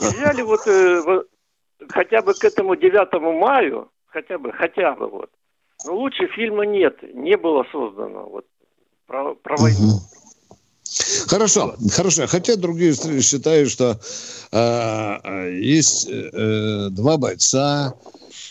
[0.00, 1.24] И взяли вот э,
[1.88, 5.30] хотя бы к этому 9 маю, хотя бы, хотя бы вот.
[5.86, 8.44] Но лучше фильма нет, не было создано вот
[9.06, 10.00] про, про войну.
[11.26, 12.26] Хорошо, хорошо.
[12.26, 13.98] Хотя другие считают, что
[14.50, 17.94] э, есть э, два бойца,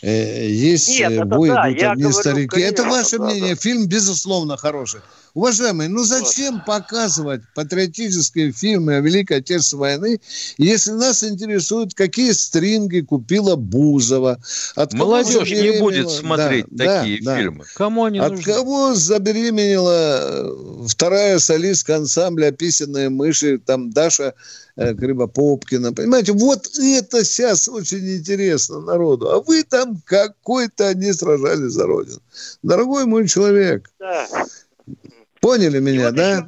[0.01, 2.47] э, есть Нет, бой да, идут одни говорю, старики.
[2.47, 3.55] Конечно, это ваше да, мнение.
[3.55, 3.61] Да.
[3.61, 5.01] Фильм, безусловно, хороший.
[5.33, 10.21] Уважаемые, ну зачем показывать патриотические фильмы о Великой Отечественной войны,
[10.57, 14.39] если нас интересует, какие стринги купила Бузова?
[14.75, 17.63] От Молодежь не будет смотреть да, такие да, фильмы.
[17.63, 17.69] Да.
[17.75, 18.53] Кому они От нужны?
[18.53, 24.33] кого забеременела э, вторая солистка ансамбля «Писанные мыши», там Даша
[24.75, 25.93] э, Крыбопопкина.
[25.93, 29.29] Понимаете, вот это сейчас очень интересно народу.
[29.29, 32.21] А вы там какой-то не сражались за Родину.
[32.63, 34.27] Дорогой мой человек, да.
[35.41, 36.31] Поняли меня, вот да?
[36.31, 36.45] Еще,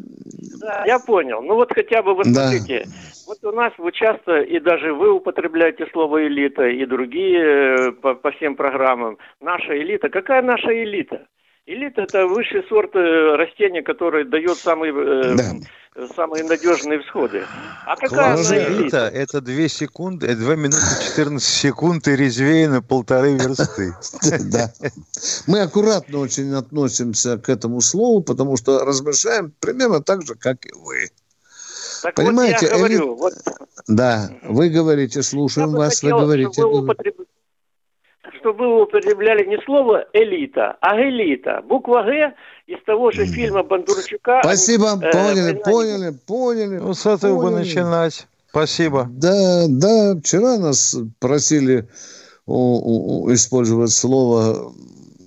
[0.61, 1.41] да, я понял.
[1.41, 2.49] Ну вот хотя бы вы да.
[2.49, 2.87] смотрите,
[3.27, 8.15] вот у нас вы часто, и даже вы употребляете слово элита, и другие э, по,
[8.15, 9.17] по всем программам.
[9.41, 10.09] Наша элита.
[10.09, 11.27] Какая наша элита?
[11.65, 15.53] Элита это высший сорт э, растения, который дает самый э, да
[16.15, 17.43] самые надежные всходы.
[17.85, 19.07] А какая Класс, элита?
[19.13, 20.81] Это 2 секунды, 2 минуты
[21.15, 23.93] 14 секунд и резвее на полторы версты.
[24.51, 24.71] Да.
[25.47, 30.73] Мы аккуратно очень относимся к этому слову, потому что размышляем примерно так же, как и
[30.73, 31.09] вы.
[32.01, 33.19] Так Понимаете, вот я говорю, элит...
[33.19, 33.33] вот...
[33.87, 36.51] Да, вы говорите, слушаем вас, хотел, вы говорите.
[36.53, 37.15] Чтобы вы, употреб...
[38.43, 41.63] чтобы вы употребляли не слово элита, а элита.
[41.67, 42.33] Буква Г
[42.67, 44.41] из того же фильма Бондарчука.
[44.43, 46.77] Спасибо, э, поняли, поняли, поняли.
[46.77, 48.27] Ну, с этого бы начинать.
[48.49, 49.07] Спасибо.
[49.09, 51.87] Да, да, вчера нас просили
[52.45, 54.73] о, о, использовать слово,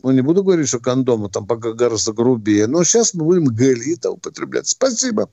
[0.02, 4.10] ну, не буду говорить, что кондома там пока гораздо грубее, но сейчас мы будем галита
[4.10, 4.68] употреблять.
[4.68, 5.30] Спасибо.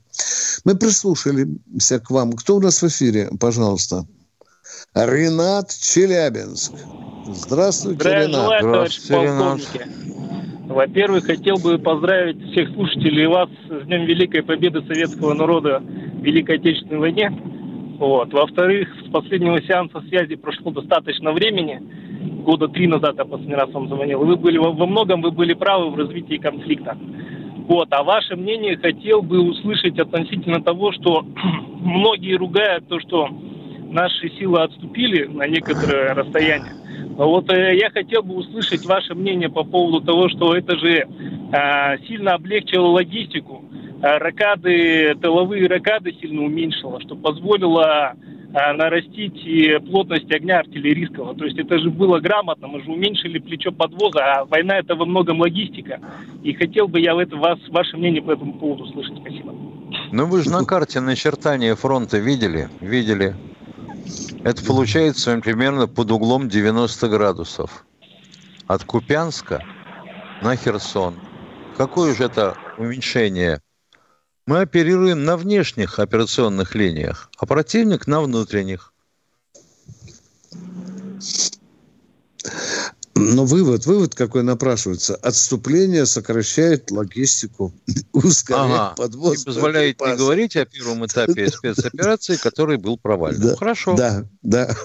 [0.63, 2.33] Мы прислушались к вам.
[2.33, 4.05] Кто у нас в эфире, пожалуйста?
[4.95, 6.73] Ренат Челябинск.
[7.25, 8.61] Здравствуйте, Здравия Ренат.
[8.61, 9.59] Желаю, Здравствуйте, Ренат.
[10.67, 16.23] Во-первых, хотел бы поздравить всех слушателей и вас с Днем Великой Победы Советского народа в
[16.23, 17.29] Великой Отечественной войне.
[17.99, 18.33] Вот.
[18.33, 21.81] Во-вторых, с последнего сеанса связи прошло достаточно времени.
[22.43, 24.19] Года три назад я последний раз вам звонил.
[24.19, 26.97] Вы были во многом вы были правы в развитии конфликта.
[27.67, 27.87] Вот.
[27.91, 31.25] А ваше мнение хотел бы услышать относительно того, что
[31.81, 33.27] многие ругают то, что
[33.93, 36.73] наши силы отступили на некоторое расстояние.
[37.15, 41.97] Вот э, я хотел бы услышать ваше мнение по поводу того, что это же э,
[42.07, 43.63] сильно облегчило логистику.
[44.01, 51.35] Э, ракады, тыловые ракады сильно уменьшило, что позволило э, нарастить плотность огня артиллерийского.
[51.35, 55.05] То есть это же было грамотно, мы же уменьшили плечо подвоза, а война это во
[55.05, 55.99] многом логистика.
[56.43, 59.17] И хотел бы я в это вас, ваше мнение по этому поводу услышать.
[59.19, 59.53] Спасибо.
[60.11, 62.69] Ну вы же на карте начертания фронта видели?
[62.81, 63.35] Видели.
[64.43, 67.85] Это получается примерно под углом 90 градусов.
[68.67, 69.63] От Купянска
[70.41, 71.19] на Херсон.
[71.77, 73.61] Какое же это уменьшение?
[74.45, 78.93] Мы оперируем на внешних операционных линиях, а противник на внутренних.
[83.15, 85.15] Но вывод, вывод какой напрашивается.
[85.15, 87.73] Отступление сокращает логистику,
[88.13, 88.95] ускоряет ага.
[88.95, 89.41] подвоз.
[89.41, 93.39] И позволяет не говорить о первом этапе спецоперации, который был провален.
[93.39, 93.95] Да, Хорошо.
[93.95, 94.75] Да, да.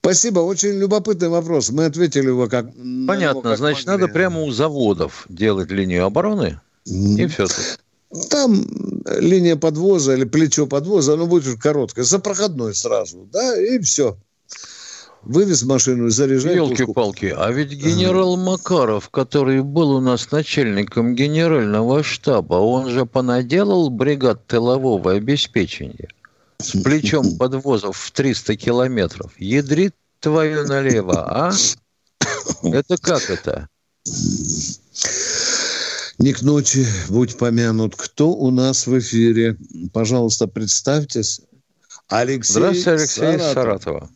[0.00, 1.70] Спасибо, очень любопытный вопрос.
[1.70, 2.66] Мы ответили его как...
[3.06, 4.02] Понятно, как значит, могли.
[4.02, 7.20] надо прямо у заводов делать линию обороны, mm.
[7.20, 7.80] и все тут.
[8.30, 8.64] Там
[9.18, 14.16] линия подвоза или плечо подвоза, оно будет короткое, за проходной сразу, да, и все
[15.26, 22.02] вывез машину и заряжай Елки-палки, а ведь генерал Макаров, который был у нас начальником генерального
[22.02, 26.08] штаба, он же понаделал бригад тылового обеспечения
[26.58, 29.32] с плечом подвозов в 300 километров.
[29.38, 31.52] Ядрит твою налево, а?
[32.62, 33.68] Это как это?
[36.18, 37.94] Не к ночи будь помянут.
[37.96, 39.58] Кто у нас в эфире?
[39.92, 41.42] Пожалуйста, представьтесь.
[42.08, 43.52] Алексей Здравствуйте, Алексей Саратов.
[43.52, 44.10] Саратова.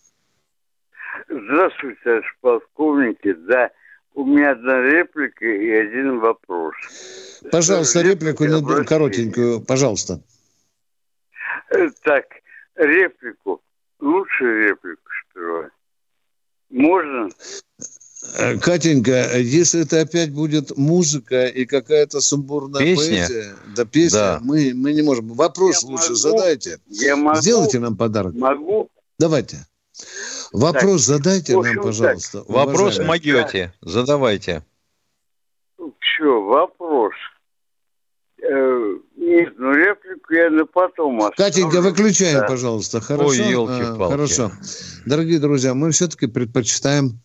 [1.51, 3.33] Здравствуйте, полковники.
[3.49, 3.71] Да,
[4.15, 6.75] у меня одна реплика и один вопрос.
[7.51, 10.21] Пожалуйста, реплику, реплику коротенькую, пожалуйста.
[11.71, 12.27] Э, так,
[12.77, 13.61] реплику.
[13.99, 15.69] Лучше реплику, что ли?
[16.71, 17.31] Можно?
[18.39, 23.27] Э, Катенька, если это опять будет музыка и какая-то сумбурная песня?
[23.27, 24.41] поэзия, да песня, да.
[24.41, 25.27] Мы, мы не можем.
[25.33, 26.79] Вопрос я лучше могу, задайте.
[26.87, 28.35] Я могу, Сделайте нам подарок.
[28.35, 28.89] Могу.
[29.19, 29.67] Давайте.
[30.53, 32.39] Вопрос задайте нам, пожалуйста.
[32.41, 32.49] Так.
[32.49, 33.73] Вопрос могете.
[33.81, 33.91] Да.
[33.91, 34.63] Задавайте.
[35.99, 37.15] Что, вопрос?
[38.43, 41.37] Э, нет, ну реплику я на потом оставлю.
[41.37, 42.47] Катенька, выключаем, да.
[42.47, 43.01] пожалуйста.
[43.01, 43.29] Хорошо?
[43.29, 44.13] Ой, елки-палки.
[44.13, 44.51] Хорошо.
[45.07, 47.21] Дорогие друзья, мы все-таки предпочитаем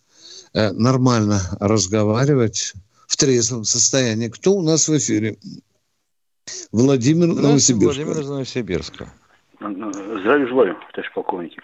[0.56, 2.72] Э, нормально разговаривать
[3.06, 4.28] в трезвом состоянии.
[4.28, 5.36] Кто у нас в эфире?
[6.72, 7.96] Владимир Новосибирск.
[7.96, 9.12] Владимир из Новосибирска.
[9.60, 11.60] Здравия желаю, товарищ полковники.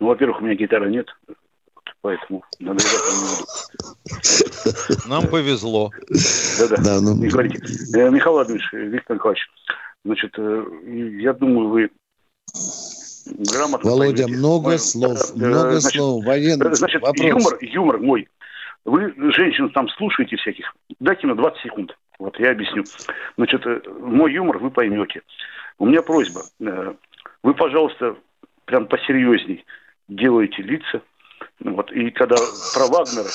[0.00, 1.08] Ну, во-первых, у меня гитары нет,
[2.00, 2.82] поэтому надо
[5.08, 5.90] Нам повезло.
[6.58, 7.14] Да-да, да, ну...
[7.16, 7.58] не говорите.
[7.94, 9.48] Э, Михаил Владимирович, Виктор Николаевич,
[10.04, 10.64] значит, э,
[11.20, 11.90] я думаю, вы
[13.26, 14.38] грамотно Володя, поймете.
[14.38, 16.76] много слов, много значит, слов, военных.
[16.76, 17.26] Значит, вопрос.
[17.26, 18.28] юмор, юмор мой
[18.86, 21.98] вы женщин там слушаете всяких, дайте мне 20 секунд.
[22.18, 22.84] Вот я объясню.
[23.36, 25.22] Значит, э, мой юмор вы поймете.
[25.78, 26.42] У меня просьба.
[26.60, 26.94] Э,
[27.42, 28.16] вы, пожалуйста,
[28.64, 29.64] прям посерьезней
[30.08, 31.02] делаете лица.
[31.60, 32.36] Вот, и когда
[32.74, 33.28] про Вагнера,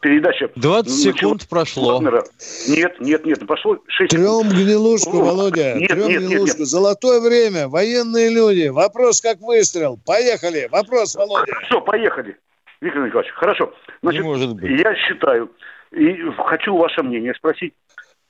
[0.00, 0.50] передача...
[0.56, 1.94] 20 секунд прошло.
[1.94, 2.24] Вагнера,
[2.68, 4.52] нет, нет, нет, прошло 6 Трем секунд.
[4.52, 6.46] гнилушку, О, Володя, нет, трем нет, гнилушку.
[6.46, 6.68] Нет, нет.
[6.68, 8.68] Золотое время, военные люди.
[8.68, 9.98] Вопрос как выстрел.
[10.04, 10.68] Поехали.
[10.70, 11.52] Вопрос, Володя.
[11.66, 12.36] Все, поехали.
[12.80, 13.74] Виктор Николаевич, хорошо.
[14.02, 14.80] Значит, может быть.
[14.80, 15.50] я считаю,
[15.92, 17.74] и хочу ваше мнение спросить,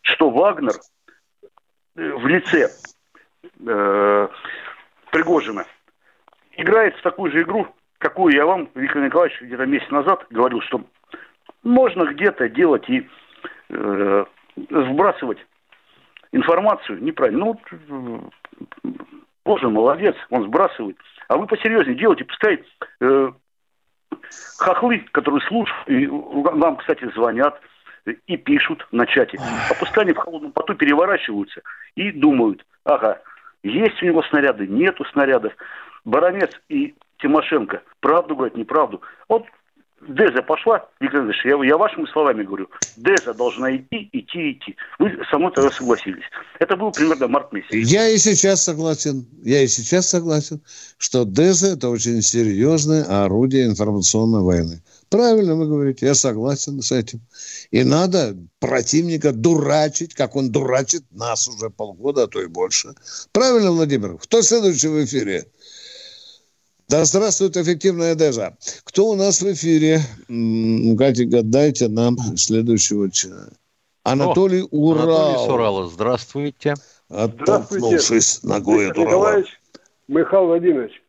[0.03, 0.75] что Вагнер
[1.97, 2.69] э, в лице
[3.67, 4.29] э,
[5.13, 5.65] Пригожина
[6.57, 7.69] играет в такую же игру,
[8.01, 10.83] какую я вам, Виктор Николаевич, где-то месяц назад говорил, что
[11.63, 13.07] можно где-то делать и
[13.69, 14.25] э,
[14.57, 15.39] сбрасывать
[16.33, 17.55] информацию неправильно.
[17.89, 18.31] Ну,
[19.45, 20.97] Боже, молодец, он сбрасывает.
[21.29, 22.65] А вы посерьезнее делайте, пускай
[23.01, 23.33] э,
[24.59, 27.61] хохлы, которые слушают, и вам, кстати, звонят
[28.27, 29.39] и пишут на чате.
[29.71, 31.61] А пускай они в холодном поту переворачиваются
[31.97, 33.21] и думают, ага,
[33.63, 35.53] есть у него снаряды, нету снарядов.
[36.07, 39.01] Баранец и Тимошенко правду говорят, неправду.
[39.29, 39.45] Вот
[40.09, 44.77] Деза пошла, Виктор Ильич, я, я вашими словами говорю, Деза должна идти, идти, идти.
[44.99, 46.25] Вы со мной тогда согласились.
[46.59, 47.69] Это был примерно март месяц.
[47.71, 50.63] Я и сейчас согласен, я и сейчас согласен,
[50.97, 54.81] что Деза– это очень серьезное орудие информационной войны.
[55.11, 57.21] Правильно вы говорите, я согласен с этим.
[57.71, 62.95] И надо противника дурачить, как он дурачит нас уже полгода, а то и больше.
[63.33, 64.17] Правильно, Владимир?
[64.17, 65.45] Кто следующий в эфире?
[66.91, 68.57] Да здравствует эффективная Дежа.
[68.83, 70.01] Кто у нас в эфире?
[70.99, 73.53] Катя, дайте нам следующего человека.
[74.03, 75.29] Анатолий О, Урал.
[75.29, 76.75] Анатолий Урала, здравствуйте.
[77.09, 79.09] Оттолкнувшись ногой от Урала.
[79.09, 79.61] Николаевич,
[80.09, 81.01] Михаил Владимирович,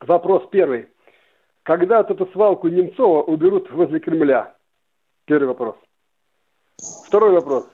[0.00, 0.86] вопрос первый.
[1.62, 4.54] Когда эту свалку Немцова уберут возле Кремля?
[5.26, 5.76] Первый вопрос.
[7.06, 7.66] Второй вопрос.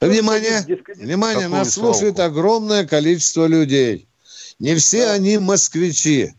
[0.00, 0.62] Внимание,
[0.96, 4.08] внимание, нас слушает огромное количество людей.
[4.58, 5.12] Не все да.
[5.12, 6.34] они москвичи.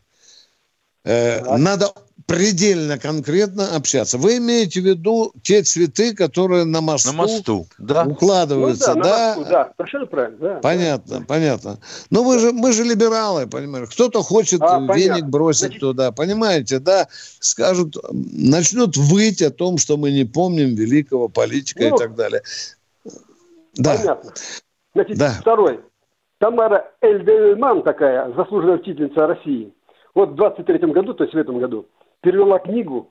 [1.04, 1.92] Э, надо
[2.32, 4.18] предельно конкретно общаться.
[4.18, 8.06] Вы имеете в виду те цветы, которые на мосту, на мосту да.
[8.06, 9.10] укладываются, ну, да?
[9.10, 10.38] Да, мосту, да, совершенно правильно.
[10.38, 11.26] Да, понятно, да.
[11.28, 11.80] понятно.
[12.10, 13.92] Но вы же, мы же либералы, понимаете.
[13.92, 15.28] Кто-то хочет а, веник понятно.
[15.28, 15.80] бросить Значит...
[15.82, 17.08] туда, понимаете, да?
[17.12, 22.44] Скажут, начнут выть о том, что мы не помним великого политика ну, и так далее.
[23.76, 23.98] Да.
[23.98, 24.34] Понятно.
[24.94, 25.38] Значит, да.
[25.42, 25.82] второй.
[26.38, 29.74] Тамара Эльдельман такая, заслуженная учительница России–
[30.14, 31.88] вот в 23 году, то есть в этом году,
[32.22, 33.10] перевела книгу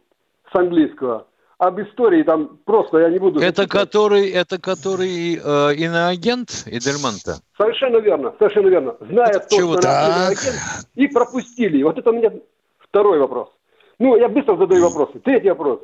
[0.53, 1.27] с английского
[1.61, 3.41] об истории там просто я не буду.
[3.41, 7.41] Это который, это который э, иноагент Эдельманта?
[7.59, 8.97] Совершенно верно, совершенно верно.
[9.01, 10.57] Зная то, что он иноагент,
[10.95, 11.83] и пропустили.
[11.83, 12.33] Вот это у меня
[12.79, 13.51] второй вопрос.
[13.99, 15.19] Ну, я быстро задаю вопросы.
[15.19, 15.81] Третий вопрос.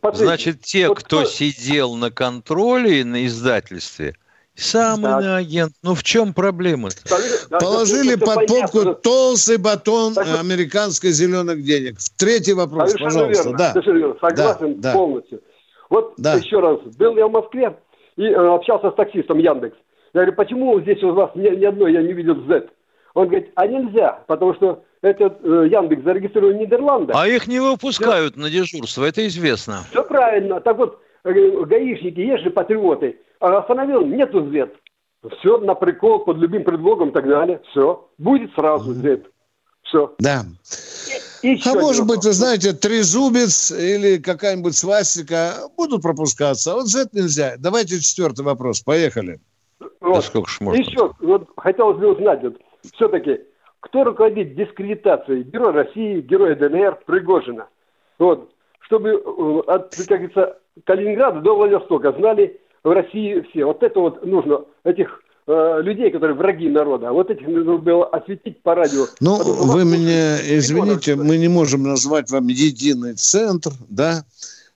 [0.00, 0.26] Потретий.
[0.26, 4.16] Значит, те, вот кто, кто сидел на контроле на издательстве,
[4.58, 5.22] сам так.
[5.22, 5.72] иноагент.
[5.82, 7.58] Ну в чем проблема -то?
[7.60, 11.96] Положили под попку толстый батон так, американской зеленых денег.
[12.16, 13.44] Третий вопрос, пожалуйста.
[13.44, 13.72] Верно, да.
[13.74, 14.16] верно.
[14.20, 15.40] Согласен да, полностью.
[15.90, 16.34] Вот да.
[16.34, 16.80] еще раз.
[16.96, 17.76] Был я в Москве
[18.16, 19.76] и э, общался с таксистом Яндекс.
[20.12, 22.68] Я говорю, почему здесь у вас ни, ни одной я не видел Z?
[23.14, 27.16] Он говорит, а нельзя, потому что этот э, Яндекс зарегистрирован в Нидерландах.
[27.18, 28.42] А их не выпускают Все.
[28.42, 29.84] на дежурство, это известно.
[29.90, 30.60] Все правильно.
[30.60, 31.32] Так вот, э,
[31.64, 34.72] гаишники, есть же патриоты остановил, нету звезд.
[35.38, 37.60] Все, на прикол, под любым предлогом и так далее.
[37.70, 39.24] Все, будет сразу звезд.
[39.82, 40.14] Все.
[40.18, 40.42] Да.
[41.42, 47.08] И, а может быть, вы знаете, трезубец или какая-нибудь свастика будут пропускаться, а вот Z
[47.12, 47.54] нельзя.
[47.58, 48.80] Давайте четвертый вопрос.
[48.80, 49.40] Поехали.
[50.00, 50.14] Вот.
[50.14, 50.80] Да сколько ж можно?
[50.80, 52.56] Еще, вот хотелось бы узнать, вот,
[52.94, 53.40] все-таки,
[53.80, 57.68] кто руководит дискредитацией Героя России, Героя ДНР, Пригожина?
[58.18, 63.64] Вот, чтобы э, от, как говорится, Калининграда до Владивостока знали в России все.
[63.64, 67.08] Вот это вот нужно, этих э, людей, которые враги народа.
[67.08, 69.06] А вот этих нужно было осветить по радио.
[69.20, 74.24] Ну, вы меня извините, мы не можем назвать вам единый центр, да?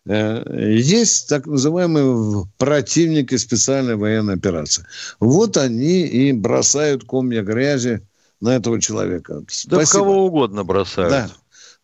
[0.06, 0.42] Э,
[0.76, 4.84] есть так называемые противники специальной военной операции.
[5.20, 8.02] Вот они и бросают комья грязи
[8.40, 9.40] на этого человека.
[9.40, 10.04] Да Спасибо.
[10.04, 11.10] кого угодно бросают.
[11.10, 11.30] Да,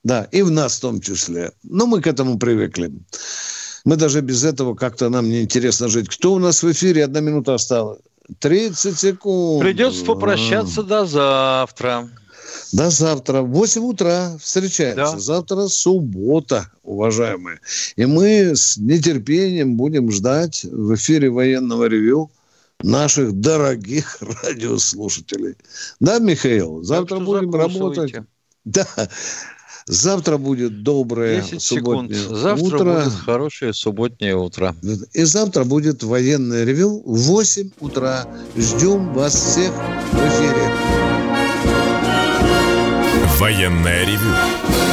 [0.04, 1.52] да, и в нас в том числе.
[1.62, 2.90] Но мы к этому привыкли.
[3.84, 6.08] Мы даже без этого как-то нам неинтересно жить.
[6.08, 7.04] Кто у нас в эфире?
[7.04, 8.00] Одна минута осталась.
[8.40, 9.62] 30 секунд.
[9.62, 12.08] Придется попрощаться до завтра.
[12.72, 13.42] До завтра.
[13.42, 14.96] В 8 утра встречаемся.
[14.96, 15.18] Да.
[15.18, 17.60] Завтра суббота, уважаемые.
[17.96, 22.30] И мы с нетерпением будем ждать в эфире военного ревю
[22.82, 25.56] наших дорогих радиослушателей.
[26.00, 26.82] Да, Михаил?
[26.82, 28.14] Завтра будем работать.
[28.64, 28.86] Да.
[29.88, 32.38] Завтра будет доброе 10 субботнее секунд.
[32.38, 33.04] Завтра утро.
[33.04, 34.74] будет хорошее субботнее утро.
[35.14, 38.26] И завтра будет военное ревю в 8 утра.
[38.54, 39.72] Ждем вас всех
[40.12, 40.70] в эфире.
[43.38, 44.30] Военное ревю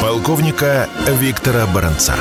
[0.01, 0.87] полковника
[1.19, 2.15] Виктора Баранца.